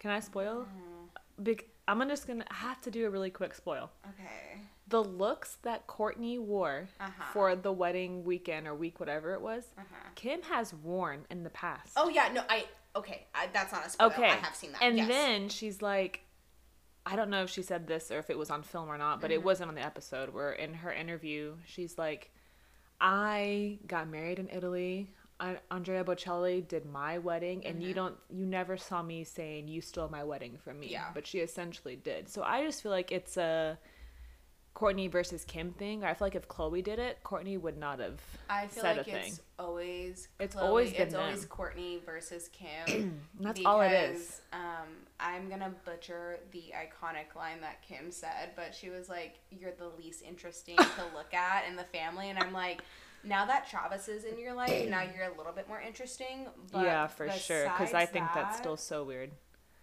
[0.00, 0.66] Can I spoil?
[1.38, 3.90] Mm, I'm just gonna have to do a really quick spoil.
[4.08, 4.60] okay.
[4.88, 7.24] The looks that Kourtney wore Uh-huh.
[7.32, 10.10] for the wedding weekend or week, whatever it was, Uh-huh.
[10.14, 11.92] Kim has worn in the past.
[11.96, 13.26] Oh yeah, no, I okay.
[13.34, 14.12] I, that's not a spoiler.
[14.12, 14.30] Okay.
[14.30, 14.82] I have seen that.
[14.82, 15.08] And yes.
[15.08, 16.20] then she's like,
[17.04, 19.20] I don't know if she said this or if it was on film or not,
[19.20, 19.44] but it Mhm.
[19.44, 20.30] wasn't on the episode.
[20.32, 22.30] Where in her interview, she's like,
[23.00, 25.12] I got married in Italy.
[25.70, 27.94] Andrea Bocelli did my wedding, and you Mhm.
[27.94, 30.86] don't, you never saw me saying you stole my wedding from me.
[30.88, 31.10] Yeah.
[31.12, 32.28] But she essentially did.
[32.30, 33.78] So I just feel like it's a
[34.76, 36.04] Kourtney versus Kim thing.
[36.04, 38.20] I feel like if Khloé did it, Kourtney would not have
[38.50, 39.26] I feel said like a thing.
[39.28, 41.46] it's always It's always been it's always.
[41.46, 43.22] Kourtney versus Kim.
[43.40, 44.42] That's all it is.
[44.52, 44.86] Um,
[45.18, 49.88] I'm gonna butcher the iconic line that Kim said, but she was like, "You're the
[49.96, 52.82] least interesting to look at in the family," and I'm like.
[53.24, 56.46] Now that Travis is in your life, now you're a little bit more interesting.
[56.70, 57.64] But yeah, for sure.
[57.64, 59.32] Because I think that's still so weird.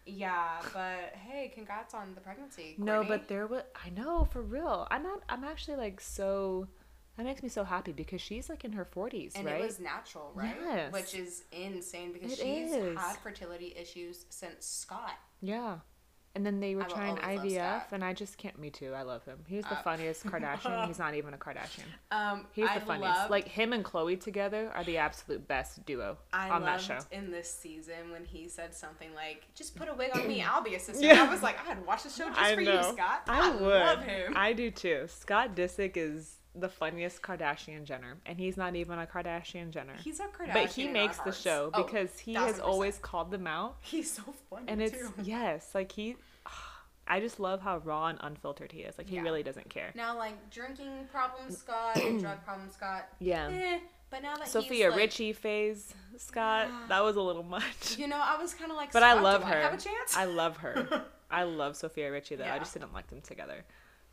[0.05, 2.75] Yeah, but hey, congrats on the pregnancy.
[2.77, 4.87] No, but there was I know for real.
[4.91, 5.21] I'm not.
[5.29, 6.67] I'm actually like so.
[7.15, 9.61] That makes me so happy because she's like in her 40s, and right?
[9.61, 10.55] it was natural, right?
[10.59, 10.91] Yes.
[10.91, 12.97] Which is insane because It she's is.
[12.97, 15.13] had fertility issues since Scott.
[15.39, 15.77] yeah.
[16.35, 18.57] And then they were I trying IVF, and I just can't.
[18.57, 18.91] Me too.
[18.95, 19.37] I love him.
[19.47, 20.87] He's the Uh, funniest Kardashian.
[20.87, 21.83] He's not even a Kardashian.
[22.09, 23.17] Um, He's I the funniest.
[23.19, 26.97] loved- Like him and Khloé together are the absolute best duo I on that show.
[27.11, 30.63] in this season when he said something like, "Just put a wig on me, I'll
[30.63, 31.23] be a sister." Yeah.
[31.23, 32.87] I was like, "I'd watch the show just I for know.
[32.87, 33.61] you, Scott." I would.
[33.61, 34.33] love him.
[34.35, 35.05] I do too.
[35.07, 39.95] Scott Disick is the funniest Kardashian Jenner, and he's not even a Kardashian Jenner.
[40.03, 40.53] He's a Kardashian.
[40.53, 41.41] but he in makes our the hearts.
[41.41, 45.11] show Oh, because he has always called them out He's so funny and it's too.
[45.23, 46.15] yes like he
[47.07, 49.23] i just love how raw and unfiltered he is like he Yeah.
[49.23, 53.07] really doesn't care Now, like drinking problem Scott and drug problem Scott.
[53.19, 53.79] yeah Eh,
[54.11, 56.79] but now that sofia he's, like, richie phase scott Yeah.
[56.89, 59.41] that was a little much You know, I was kind of like, but i love
[59.41, 60.15] do her I have a chance?
[60.15, 63.65] i love her i love sofia richie though i just didn't like them together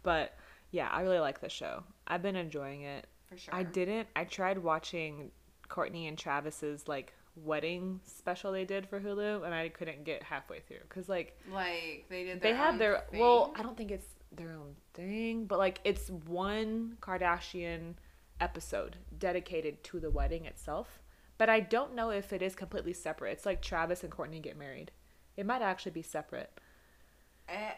[0.02, 0.34] but
[0.70, 3.54] yeah i really like the show i've been enjoying it for sure.
[3.54, 5.30] i didn't i tried watching
[5.68, 10.60] kourtney and travis's like wedding special they did for hulu and i couldn't get halfway
[10.60, 12.40] through because like Like they did.
[12.40, 13.20] they Their have their thing.
[13.20, 17.94] well i don't think it's their own thing but like it's one kardashian
[18.40, 21.00] episode dedicated to the wedding itself
[21.38, 24.56] but i don't know if it is completely separate it's like travis and kourtney get
[24.58, 24.90] married
[25.36, 26.50] it might actually be separate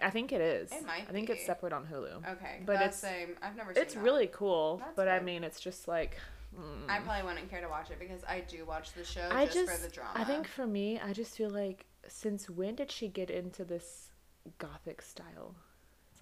[0.01, 2.99] I think it is It might i think it's separate on hulu okay, but it's-
[2.99, 3.37] same.
[3.43, 3.73] I've never.
[3.75, 4.03] Seen it's that.
[4.03, 6.17] really cool That's but i mean it's just like
[6.57, 6.89] mm.
[6.89, 9.57] I probably wouldn't care to watch it because I do watch the show I just,
[9.57, 10.13] just, for the drama.
[10.15, 14.11] I think for me, I just feel like since when did she get into this
[14.59, 15.55] gothic style?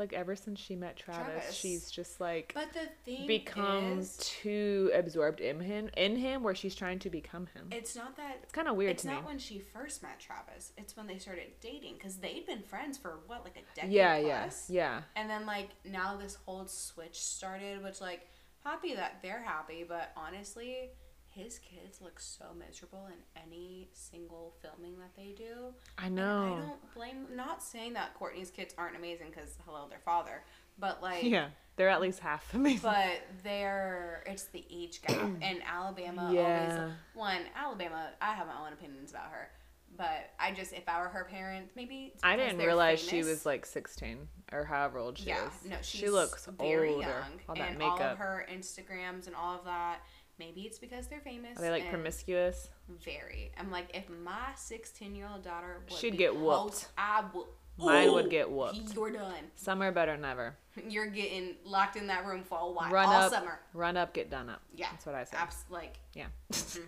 [0.00, 1.54] Like ever since she met Travis, Travis.
[1.54, 6.54] she's just like But the thing become is, too absorbed in him, in him, where
[6.54, 7.68] she's trying to become him.
[7.70, 8.38] it's not that.
[8.42, 9.14] It's kind of weird It's to me.
[9.14, 10.72] not when she first met Travis.
[10.78, 14.18] It's when they started dating because they'd been friends for what, like a decade Yeah,
[14.42, 14.70] plus.
[14.70, 15.02] yeah, yeah.
[15.16, 18.26] And then like now this whole switch started, which like
[18.64, 20.90] happy that they're happy, but honestly,
[21.30, 25.72] his kids look so miserable in any single filming that they do.
[25.98, 26.54] I And know.
[26.56, 27.26] I don't blame.
[27.34, 30.42] Not saying that Kourtney's kids aren't amazing because hello, their father,
[30.78, 31.22] but like.
[31.22, 32.80] yeah, they're at least half amazing.
[32.82, 36.68] But they're it's the age gap and Alabama Yeah.
[36.78, 39.48] always one Alabama I have my own opinions about her
[39.96, 43.66] but I just if I were her parent maybe I didn't realize she was like
[43.66, 44.18] 16
[44.52, 45.70] or however old she yeah is.
[45.70, 47.00] no she's she looks very older.
[47.08, 48.00] young All that and makeup.
[48.00, 50.00] all of her Instagrams and all of that
[50.40, 52.70] maybe it's because they're famous Are they like promiscuous?
[53.04, 56.88] very I'm like if my 16 year old daughter would She'd get whooped.
[56.98, 57.46] I would
[57.78, 58.94] Mine would get whooped.
[58.94, 60.56] you're done are better than ever.
[60.88, 64.12] you're getting locked in that room for a while Run all up, summer run up,
[64.14, 64.62] get done up.
[64.74, 65.36] yeah That's what I say.
[65.36, 66.26] abs- like Yeah.
[66.52, 66.82] Mm-hmm.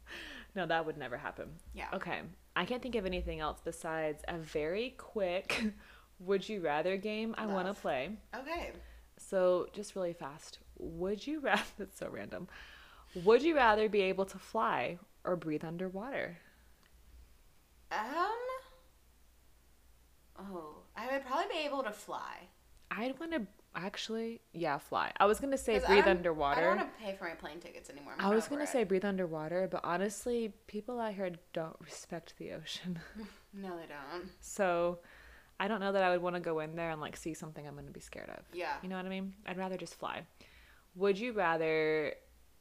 [0.54, 1.48] no, that would never happen.
[1.74, 2.20] yeah Okay.
[2.54, 5.72] I can't think of anything else besides a very quick
[6.20, 8.10] would you rather game I want to play.
[8.36, 8.70] okay
[9.18, 10.58] So, just really fast.
[10.78, 12.48] Would you rather, that's so random.
[13.14, 16.38] Would you rather be able to fly or breathe underwater?
[17.90, 17.98] Um.
[20.38, 22.48] Oh, I would probably be able to fly.
[22.90, 23.42] I'd want to
[23.74, 25.12] actually, yeah, fly.
[25.18, 26.60] I was going to say breathe I underwater.
[26.60, 28.14] don't want to pay for my plane tickets anymore.
[28.18, 28.68] I'm I was going to it.
[28.70, 32.98] say breathe underwater, but honestly, people out here don't respect the ocean.
[33.54, 34.30] no, they don't.
[34.40, 34.98] So,
[35.60, 37.66] I don't know that I would want to go in there and like see something
[37.66, 38.42] I'm going to be scared of.
[38.52, 38.74] Yeah.
[38.82, 39.34] You know what I mean?
[39.46, 40.22] I'd rather just fly.
[40.94, 42.14] Would you rather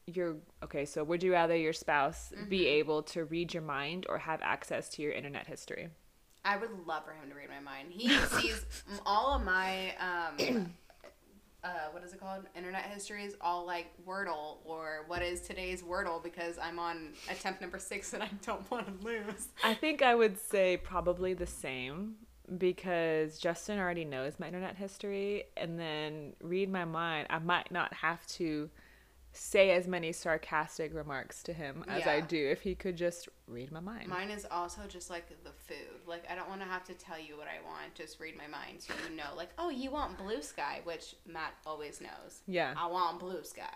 [0.07, 2.79] your okay, so would you rather your spouse be Mm-hmm.
[2.79, 5.89] able to read your mind or have access to your internet history?
[6.43, 7.89] I would love for him to read my mind.
[7.91, 8.65] He sees
[9.05, 10.71] all of my um.
[11.63, 12.43] Uh, what is it called?
[12.55, 17.77] Internet histories, all like Wordle or what is today's Wordle because I'm on attempt number
[17.77, 19.49] six and I don't want to lose.
[19.61, 22.15] I think I would say probably the same
[22.57, 27.27] because Justin already knows my internet history and then read my mind.
[27.29, 28.71] I might not have to
[29.33, 33.71] say as many sarcastic remarks to him as I do if he could just read
[33.71, 34.07] my mind.
[34.07, 36.01] Mine is also just like the food.
[36.05, 37.95] Like I don't want to have to tell you what I want.
[37.95, 39.35] Just read my mind so you know.
[39.35, 42.41] Like oh, you want blue sky, which Matt always knows.
[42.47, 42.73] yeah.
[42.77, 43.73] I want blue sky.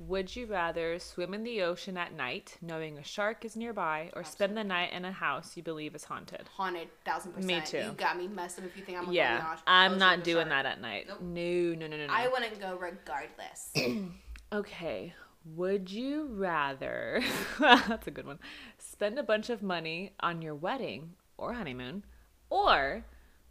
[0.00, 4.22] Would you rather swim in the ocean at night knowing a shark is nearby or
[4.22, 6.48] spend the night in a house you believe is haunted?
[6.56, 7.46] Haunted, thousand percent.
[7.48, 7.78] Me too.
[7.78, 10.22] You got me messed up if you think I'm gonna Yeah, the ocean I'm not
[10.22, 10.50] doing shark.
[10.50, 11.06] that at night.
[11.08, 11.20] Nope.
[11.22, 12.12] No, no, no, no, no.
[12.12, 13.72] I wouldn't go regardless.
[14.52, 15.14] Okay.
[15.44, 17.22] Would you rather,
[17.58, 18.38] that's a good one,
[18.78, 22.04] spend a bunch of money on your wedding or honeymoon?
[22.50, 23.04] Or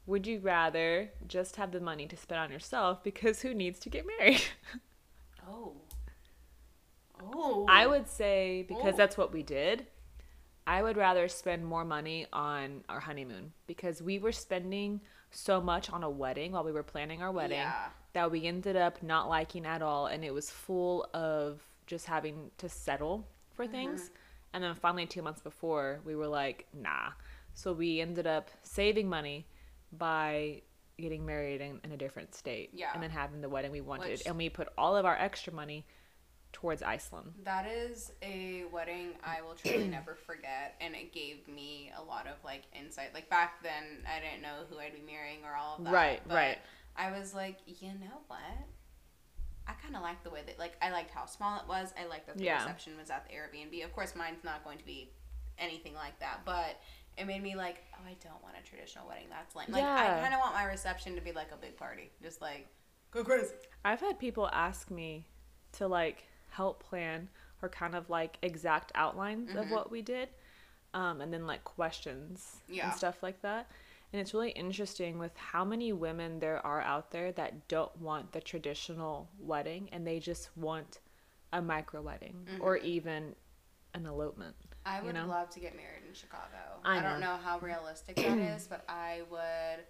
[0.06, 3.89] would you rather just have the money to spend on yourself because who needs to
[3.89, 4.43] get married?
[5.48, 5.74] oh.
[7.34, 7.66] Oh.
[7.68, 7.89] I oh.
[7.89, 8.98] would say, because Ooh.
[8.98, 9.88] that's what we did,
[10.68, 15.89] I would rather spend more money on our honeymoon because we were spending so much
[15.89, 17.88] on a wedding while we were planning our wedding Yeah.
[18.18, 20.07] That we ended up not liking at all.
[20.07, 23.72] And it was full of just having to settle for Mm-hmm.
[23.74, 24.09] things.
[24.53, 27.09] And then finally, two months before, we were like, nah.
[27.53, 29.45] So we ended up saving money
[29.91, 30.63] by
[30.97, 32.89] getting married in, in a different state Yeah.
[32.95, 34.09] and then having the wedding we wanted.
[34.09, 35.86] Which- and we put all of our extra money
[36.53, 37.34] towards Iceland.
[37.43, 42.26] That is a wedding I will truly never forget, and it gave me a lot
[42.26, 43.13] of like insight.
[43.13, 45.93] Like back then, I didn't know who I'd be marrying or all of that.
[45.93, 46.57] Right, right.
[46.98, 48.39] I was like, you know what?
[49.68, 51.93] I kind of liked the way that, like, I liked how small it was.
[52.02, 52.56] I liked that the Yeah.
[52.60, 53.84] reception was at the Airbnb.
[53.84, 55.12] Of course, mine's not going to be
[55.60, 56.80] anything like that, but
[57.18, 59.28] it made me like, oh, I don't want a traditional wedding.
[59.30, 59.68] That's lame.
[59.70, 62.68] Like, I kind of want my reception to be like a big party, just like
[63.12, 63.54] go crazy.
[63.84, 65.26] I've had people ask me
[65.74, 67.28] to like help plan
[67.62, 69.70] or kind of like exact outlines of Mhm.
[69.72, 70.30] what we did,
[70.93, 72.86] um, and then like questions Yeah.
[72.86, 73.68] and stuff like that.
[74.14, 78.32] And it's really interesting with how many women there are out there that don't want
[78.32, 80.99] the traditional wedding and they just want
[81.51, 82.64] a micro wedding mm-hmm.
[82.64, 83.36] or even
[83.93, 84.55] an elopement.
[84.86, 85.28] I you would know?
[85.28, 86.45] love to get married in Chicago.
[86.86, 87.38] I I, don't know.
[87.43, 89.84] how realistic that is, but I would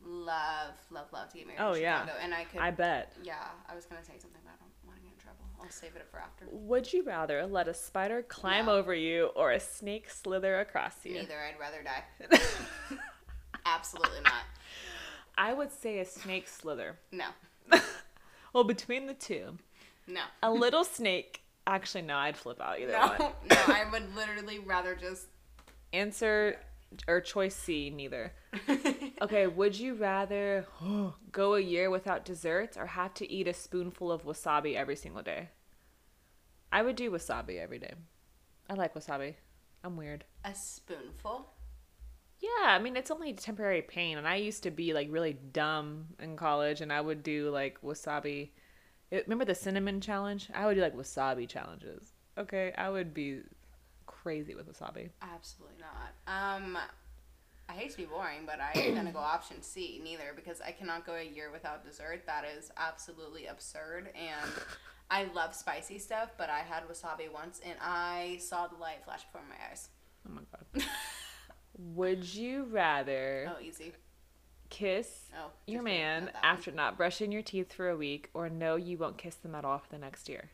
[0.00, 2.06] love, love, love to get married Oh, in yeah.
[2.22, 3.14] And I could, I bet.
[3.24, 3.34] yeah,
[3.68, 5.44] I was going to say something, but I don't want to get in trouble.
[5.60, 6.46] I'll save it for after.
[6.52, 8.74] Would you rather let a spider climb No.
[8.76, 11.14] over you or a snake slither across you?
[11.14, 11.40] Neither.
[11.40, 12.04] I'd rather die.
[13.74, 14.44] Absolutely not.
[15.36, 16.96] I would say a snake slither.
[17.12, 17.26] No.
[18.54, 19.58] Well, between the two,
[20.06, 20.22] No.
[20.42, 21.42] a little snake.
[21.66, 23.18] Actually, no, I'd flip out either No, one.
[23.50, 25.26] no, I would literally rather just.
[25.92, 26.58] Answer
[27.06, 28.32] or choice C, neither.
[29.20, 30.64] Okay, would you rather
[31.32, 35.22] go a year without desserts or have to eat a spoonful of wasabi every single
[35.22, 35.50] day?
[36.72, 37.92] I would do wasabi every day.
[38.70, 39.34] I like wasabi.
[39.84, 40.24] I'm weird.
[40.44, 41.50] A spoonful?
[42.40, 46.06] Yeah, I mean it's only temporary pain, and I used to be like really dumb
[46.20, 48.50] in college, and I would do like wasabi.
[49.10, 50.48] It, remember the cinnamon challenge?
[50.54, 52.12] I would do like wasabi challenges.
[52.36, 53.40] Okay, I would be
[54.06, 55.10] crazy with wasabi.
[55.22, 56.12] Absolutely not.
[56.26, 56.78] Um,
[57.68, 60.00] I hate to be boring, but I'm gonna go option C.
[60.04, 62.22] Neither because I cannot go a year without dessert.
[62.26, 64.10] That is absolutely absurd.
[64.14, 64.50] And
[65.10, 69.24] I love spicy stuff, but I had wasabi once, and I saw the light flash
[69.24, 69.88] before my eyes.
[70.28, 70.86] Oh my god.
[71.78, 73.92] would you rather Oh, easy.
[74.70, 76.52] kiss Oh, your man not that one.
[76.52, 79.64] after not brushing your teeth for a week or no you won't kiss them at
[79.64, 80.50] all for the next year?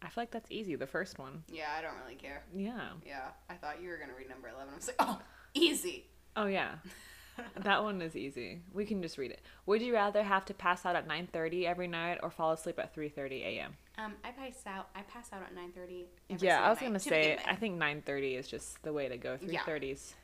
[0.00, 1.42] I feel like that's easy, the first one.
[1.52, 2.44] Yeah, I don't really care.
[2.54, 2.90] Yeah.
[3.04, 4.72] Yeah, I thought you were gonna read number eleven.
[4.72, 5.20] I was like, oh,
[5.54, 6.06] easy.
[6.36, 6.74] Oh yeah.
[7.64, 8.60] that one is easy.
[8.72, 9.40] We can just read it.
[9.66, 12.94] Would you rather have to pass out at 9:30 every night or fall asleep at
[12.94, 13.76] 3:30 a.m.?
[13.96, 14.88] Um, I pass out.
[14.94, 16.06] I pass out at nine thirty.
[16.28, 19.36] Yeah, I was going to say I think 9:30 is just the way to go.
[19.40, 19.60] Yeah.
[19.62, 20.14] 3:30's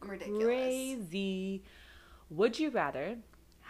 [0.00, 0.44] ridiculous.
[0.44, 1.62] crazy.
[2.30, 3.18] Would you rather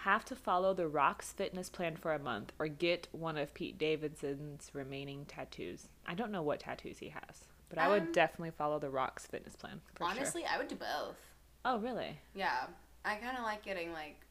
[0.03, 3.79] have to follow the Rock's fitness plan for a month or get one of Pete
[3.79, 5.89] Davidson's remaining tattoos?
[6.07, 9.27] I don't know what tattoos he has, but I would Um, definitely follow the Rock's
[9.27, 10.11] fitness plan for sure.
[10.11, 11.17] Honestly, I would do both.
[11.65, 12.19] Oh, really?
[12.35, 12.67] Yeah,
[13.05, 14.25] I kind of like getting like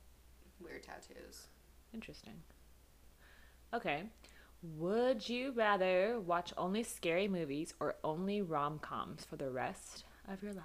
[0.60, 1.48] weird tattoos.
[1.94, 2.42] Interesting.
[3.74, 4.04] Okay.
[4.64, 10.42] Would you rather watch only scary movies or only rom coms for the rest of
[10.42, 10.64] your life?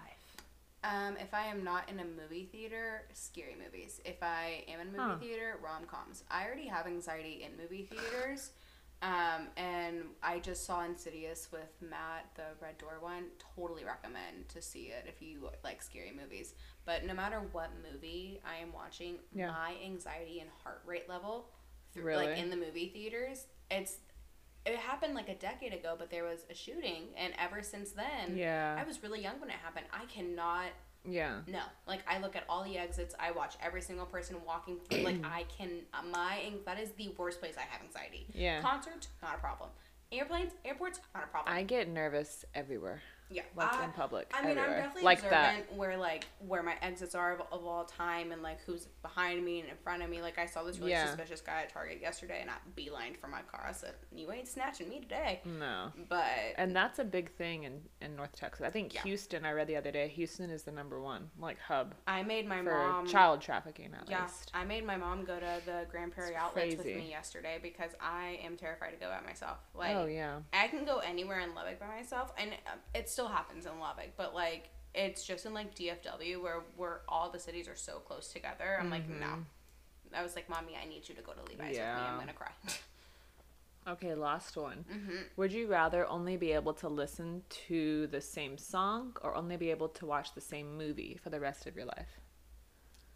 [0.85, 4.01] Um, if I am not in a movie theater, scary movies.
[4.05, 5.17] If I am in a movie Huh.
[5.19, 6.25] theater, rom coms.
[6.31, 8.51] I already have anxiety in movie theaters.
[9.01, 13.27] Um, and I just saw Insidious with Matt, the Red Door one.
[13.57, 16.55] Totally recommend to see it if you like scary movies.
[16.85, 19.49] But no matter what movie I am watching, Yeah.
[19.51, 21.49] my anxiety and heart rate level,
[21.93, 22.27] through, Really?
[22.29, 23.99] like in the movie theaters, it's
[24.67, 28.37] it happened like a decade ago, but there was a shooting, and ever since then,
[28.37, 28.77] Yeah.
[28.81, 29.87] I was really young when it happened.
[29.93, 30.67] I cannot.
[31.05, 31.41] Yeah.
[31.49, 31.59] No,
[31.89, 33.13] like I look at all the exits.
[33.19, 35.03] I watch every single person walking through.
[35.03, 35.81] like I can.
[36.13, 38.27] My that is the worst place I have anxiety.
[38.33, 38.61] Yeah.
[38.63, 39.71] Concerts, not a problem.
[40.13, 41.53] Airplanes, airports, not a problem.
[41.55, 43.03] I get nervous everywhere,
[43.33, 43.43] yeah.
[43.57, 44.31] like I- in public.
[44.35, 45.77] I mean, I'm definitely like observant that.
[45.77, 49.61] where like where my exits are of, of all time and like who's behind me
[49.61, 50.21] and in front of me.
[50.23, 51.07] Like I saw this really Yeah.
[51.07, 53.65] suspicious guy at Target yesterday and I beelined for my car.
[53.69, 55.93] I said, "You ain't snatching me today." No.
[56.09, 56.25] But
[56.57, 58.65] And that's a big thing in, in North Texas.
[58.67, 59.03] I think Yeah.
[59.03, 62.47] Houston, I read the other day, Houston is the number one, like, hub I made
[62.47, 64.51] my for mom child trafficking, at Yeah, least.
[64.55, 67.93] I made my mom go to the Grand Prairie It's outlets with me yesterday because
[68.01, 69.59] I am terrified to go out myself.
[69.75, 70.39] Like, oh, yeah.
[70.53, 74.11] I can go anywhere in Lubbock by myself, and um, it still happens in Lubbock,
[74.17, 78.29] but like it's just in like DFW where where all the cities are so close
[78.29, 78.77] together.
[78.81, 79.45] I'm like, no.
[80.15, 81.83] I was like, mommy, I need you to go to Levi's with me.
[81.85, 82.51] I'm gonna cry.
[83.85, 84.85] Okay, last one.
[84.89, 89.57] hmm Would you rather only be able to listen to the same song or only
[89.57, 92.21] be able to watch the same movie for the rest of your life?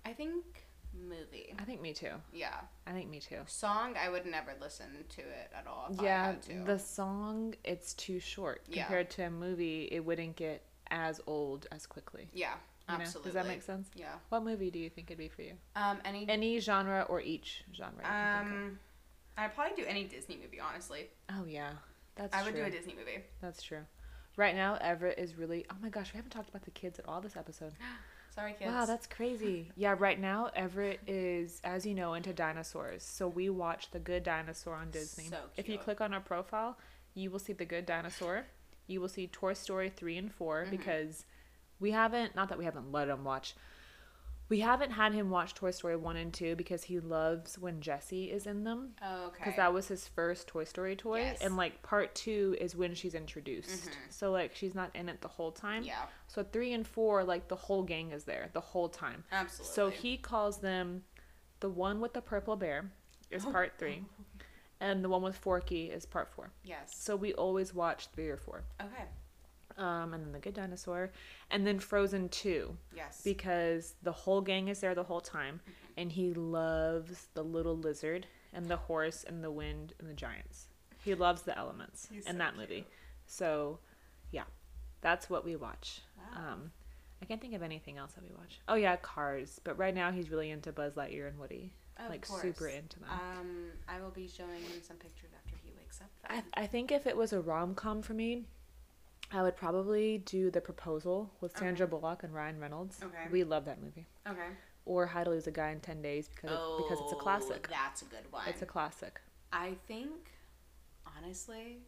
[0.04, 0.65] I think
[1.08, 1.54] movie.
[1.58, 2.12] I think me too.
[2.32, 2.54] Yeah,
[2.86, 3.38] I think me too.
[3.46, 3.94] song.
[3.96, 5.88] I would never listen to it at all.
[6.02, 6.34] Yeah,
[6.64, 8.84] the song it's too short Yeah.
[8.84, 9.88] compared to a movie.
[9.90, 12.28] It wouldn't get as old as quickly.
[12.32, 12.54] yeah,
[12.88, 13.02] You know?
[13.02, 13.28] absolutely.
[13.28, 13.88] Does that make sense?
[13.94, 14.14] Yeah.
[14.28, 15.54] What movie do you think it'd be for you?
[15.74, 15.98] Um.
[16.04, 16.28] Any.
[16.28, 17.96] Any genre or each genre?
[17.98, 18.62] you can think of.
[18.68, 18.78] Um.
[19.38, 20.60] I'd probably do any Disney movie.
[20.60, 21.72] Honestly, Oh yeah,
[22.14, 23.22] that's I would do a Disney movie.
[23.42, 23.84] That's true.
[24.38, 25.66] Right now, Everett is really.
[25.70, 27.72] Oh my gosh, we haven't talked about the kids at all this episode.
[28.36, 28.70] Sorry, kids.
[28.70, 29.72] Wow, that's crazy.
[29.76, 33.02] Yeah, right now Everett is, as you know, into dinosaurs.
[33.02, 35.24] So we watch The Good Dinosaur on Disney.
[35.24, 36.76] So If you click on our profile,
[37.14, 38.44] you will see The Good Dinosaur.
[38.86, 40.70] You will see Toy Story 3 and 4 Mm-hmm.
[40.70, 41.24] because
[41.80, 43.54] we haven't, not that we haven't let him watch,
[44.48, 48.30] we haven't had him watch Toy Story 1 and 2 because he loves when Jessie
[48.30, 48.94] is in them.
[49.02, 49.36] Oh, okay.
[49.38, 51.20] Because that was his first Toy Story toy.
[51.20, 51.40] Yes.
[51.40, 53.88] And like part two is when she's introduced.
[53.88, 53.92] Mhm.
[54.10, 55.82] So like she's not in it the whole time.
[55.82, 59.24] yeah, So three and four, like the whole gang is there the whole time.
[59.32, 59.74] absolutely.
[59.74, 61.04] So he calls them
[61.60, 62.90] the one with the purple bear
[63.30, 64.04] is part three,
[64.78, 66.52] and the one with Forky is part four.
[66.62, 66.94] Yes.
[66.96, 68.62] So we always watch three or four.
[68.80, 69.06] Okay.
[69.78, 71.10] Um, and then the Good Dinosaur,
[71.50, 73.20] and then Frozen two Yes.
[73.22, 75.60] because the whole gang is there the whole time,
[75.98, 80.68] and he loves the little lizard and the horse and the wind and the giants.
[81.04, 82.86] He loves the elements He's in so that movie.
[83.26, 83.78] So,
[84.30, 84.44] yeah,
[85.02, 86.00] that's what we watch.
[86.16, 86.52] Wow.
[86.54, 86.70] Um,
[87.20, 88.60] I can't think of anything else that we watch.
[88.68, 89.60] Oh yeah, Cars.
[89.62, 91.72] But right now he's really into Buzz Lightyear and Woody.
[91.98, 92.42] Of like course.
[92.42, 93.08] super into them.
[93.10, 96.10] Um, I will be showing him some pictures after he wakes up.
[96.28, 98.44] I, I think if it was a rom com for me,
[99.32, 102.98] I would probably do The Proposal with Sandra Bullock and Ryan Reynolds.
[103.02, 103.26] Okay.
[103.30, 104.06] We love that movie.
[104.28, 104.48] okay.
[104.84, 107.18] Or How to Lose a Guy in Ten Days because it, because it's a Oh,
[107.18, 107.66] classic.
[107.68, 108.44] That's a good one.
[108.48, 109.20] It's a classic.
[109.52, 110.30] I think,
[111.18, 111.78] honestly,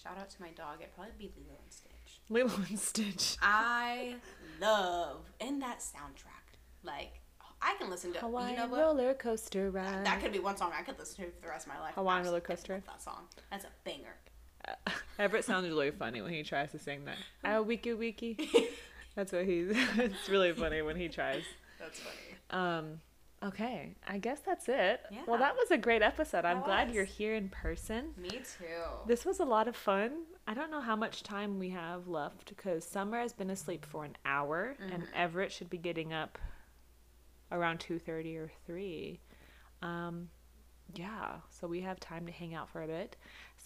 [0.00, 0.76] shout out to my dog.
[0.80, 2.20] It'd probably be Lilo and Stitch.
[2.28, 3.36] Lilo and Stitch.
[3.42, 4.14] I
[4.60, 6.56] love in that soundtrack.
[6.84, 7.20] Like
[7.60, 8.20] I can listen to.
[8.20, 8.80] Hawaiian you know what?
[8.80, 10.06] roller coaster ride.
[10.06, 11.94] That could be one song I could listen to for the rest of my life.
[11.94, 12.74] Hawaiian roller coaster.
[12.74, 13.24] love That song.
[13.50, 14.14] That's a banger.
[15.18, 17.16] Everett sounds really funny when he tries to sing that.
[17.44, 18.36] Oh, wiki wiki.
[19.14, 19.70] That's what he's.
[19.96, 21.42] it's really funny when he tries.
[21.78, 22.16] That's funny.
[22.50, 23.00] Um,
[23.44, 25.00] okay, I guess that's it.
[25.10, 25.20] Yeah.
[25.26, 26.44] Well, that was a great episode.
[26.44, 26.94] I'm That glad was.
[26.96, 28.10] you're here in person.
[28.16, 28.64] Me too.
[29.06, 30.10] This was a lot of fun.
[30.46, 34.04] I don't know how much time we have left because Summer has been asleep for
[34.04, 35.12] an hour, and Mm-hmm.
[35.14, 36.38] Everett should be getting up
[37.52, 39.20] around two thirty or three.
[39.82, 40.28] Um,
[40.94, 43.16] yeah, so we have time to hang out for a bit.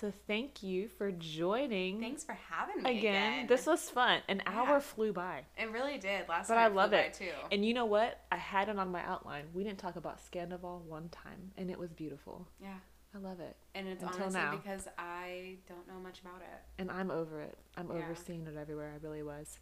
[0.00, 3.32] So thank you for joining Thanks for having me again.
[3.32, 3.46] again.
[3.46, 4.20] This was fun.
[4.28, 5.42] An hour flew by.
[5.56, 6.28] it really did.
[6.28, 7.14] Last But night I love by, it.
[7.14, 7.30] too.
[7.52, 8.20] And you know what?
[8.32, 9.44] I had it on my outline.
[9.54, 12.48] We didn't talk about Scandoval one time, and it was beautiful.
[12.60, 12.74] yeah.
[13.16, 13.54] I love it.
[13.76, 14.56] And it's Until honestly now.
[14.56, 16.58] because I don't know much about it.
[16.80, 17.56] And I'm over it.
[17.76, 18.02] I'm Yeah.
[18.02, 18.92] overseeing it everywhere.
[18.92, 19.60] I really was.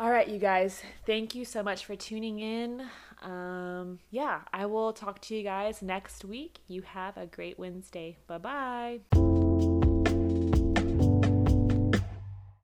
[0.00, 0.82] All right, you guys.
[1.04, 2.88] Thank you so much for tuning in.
[3.20, 6.60] Um, yeah, I will talk to you guys next week.
[6.68, 8.16] You have a great Wednesday.
[8.26, 9.80] Bye bye.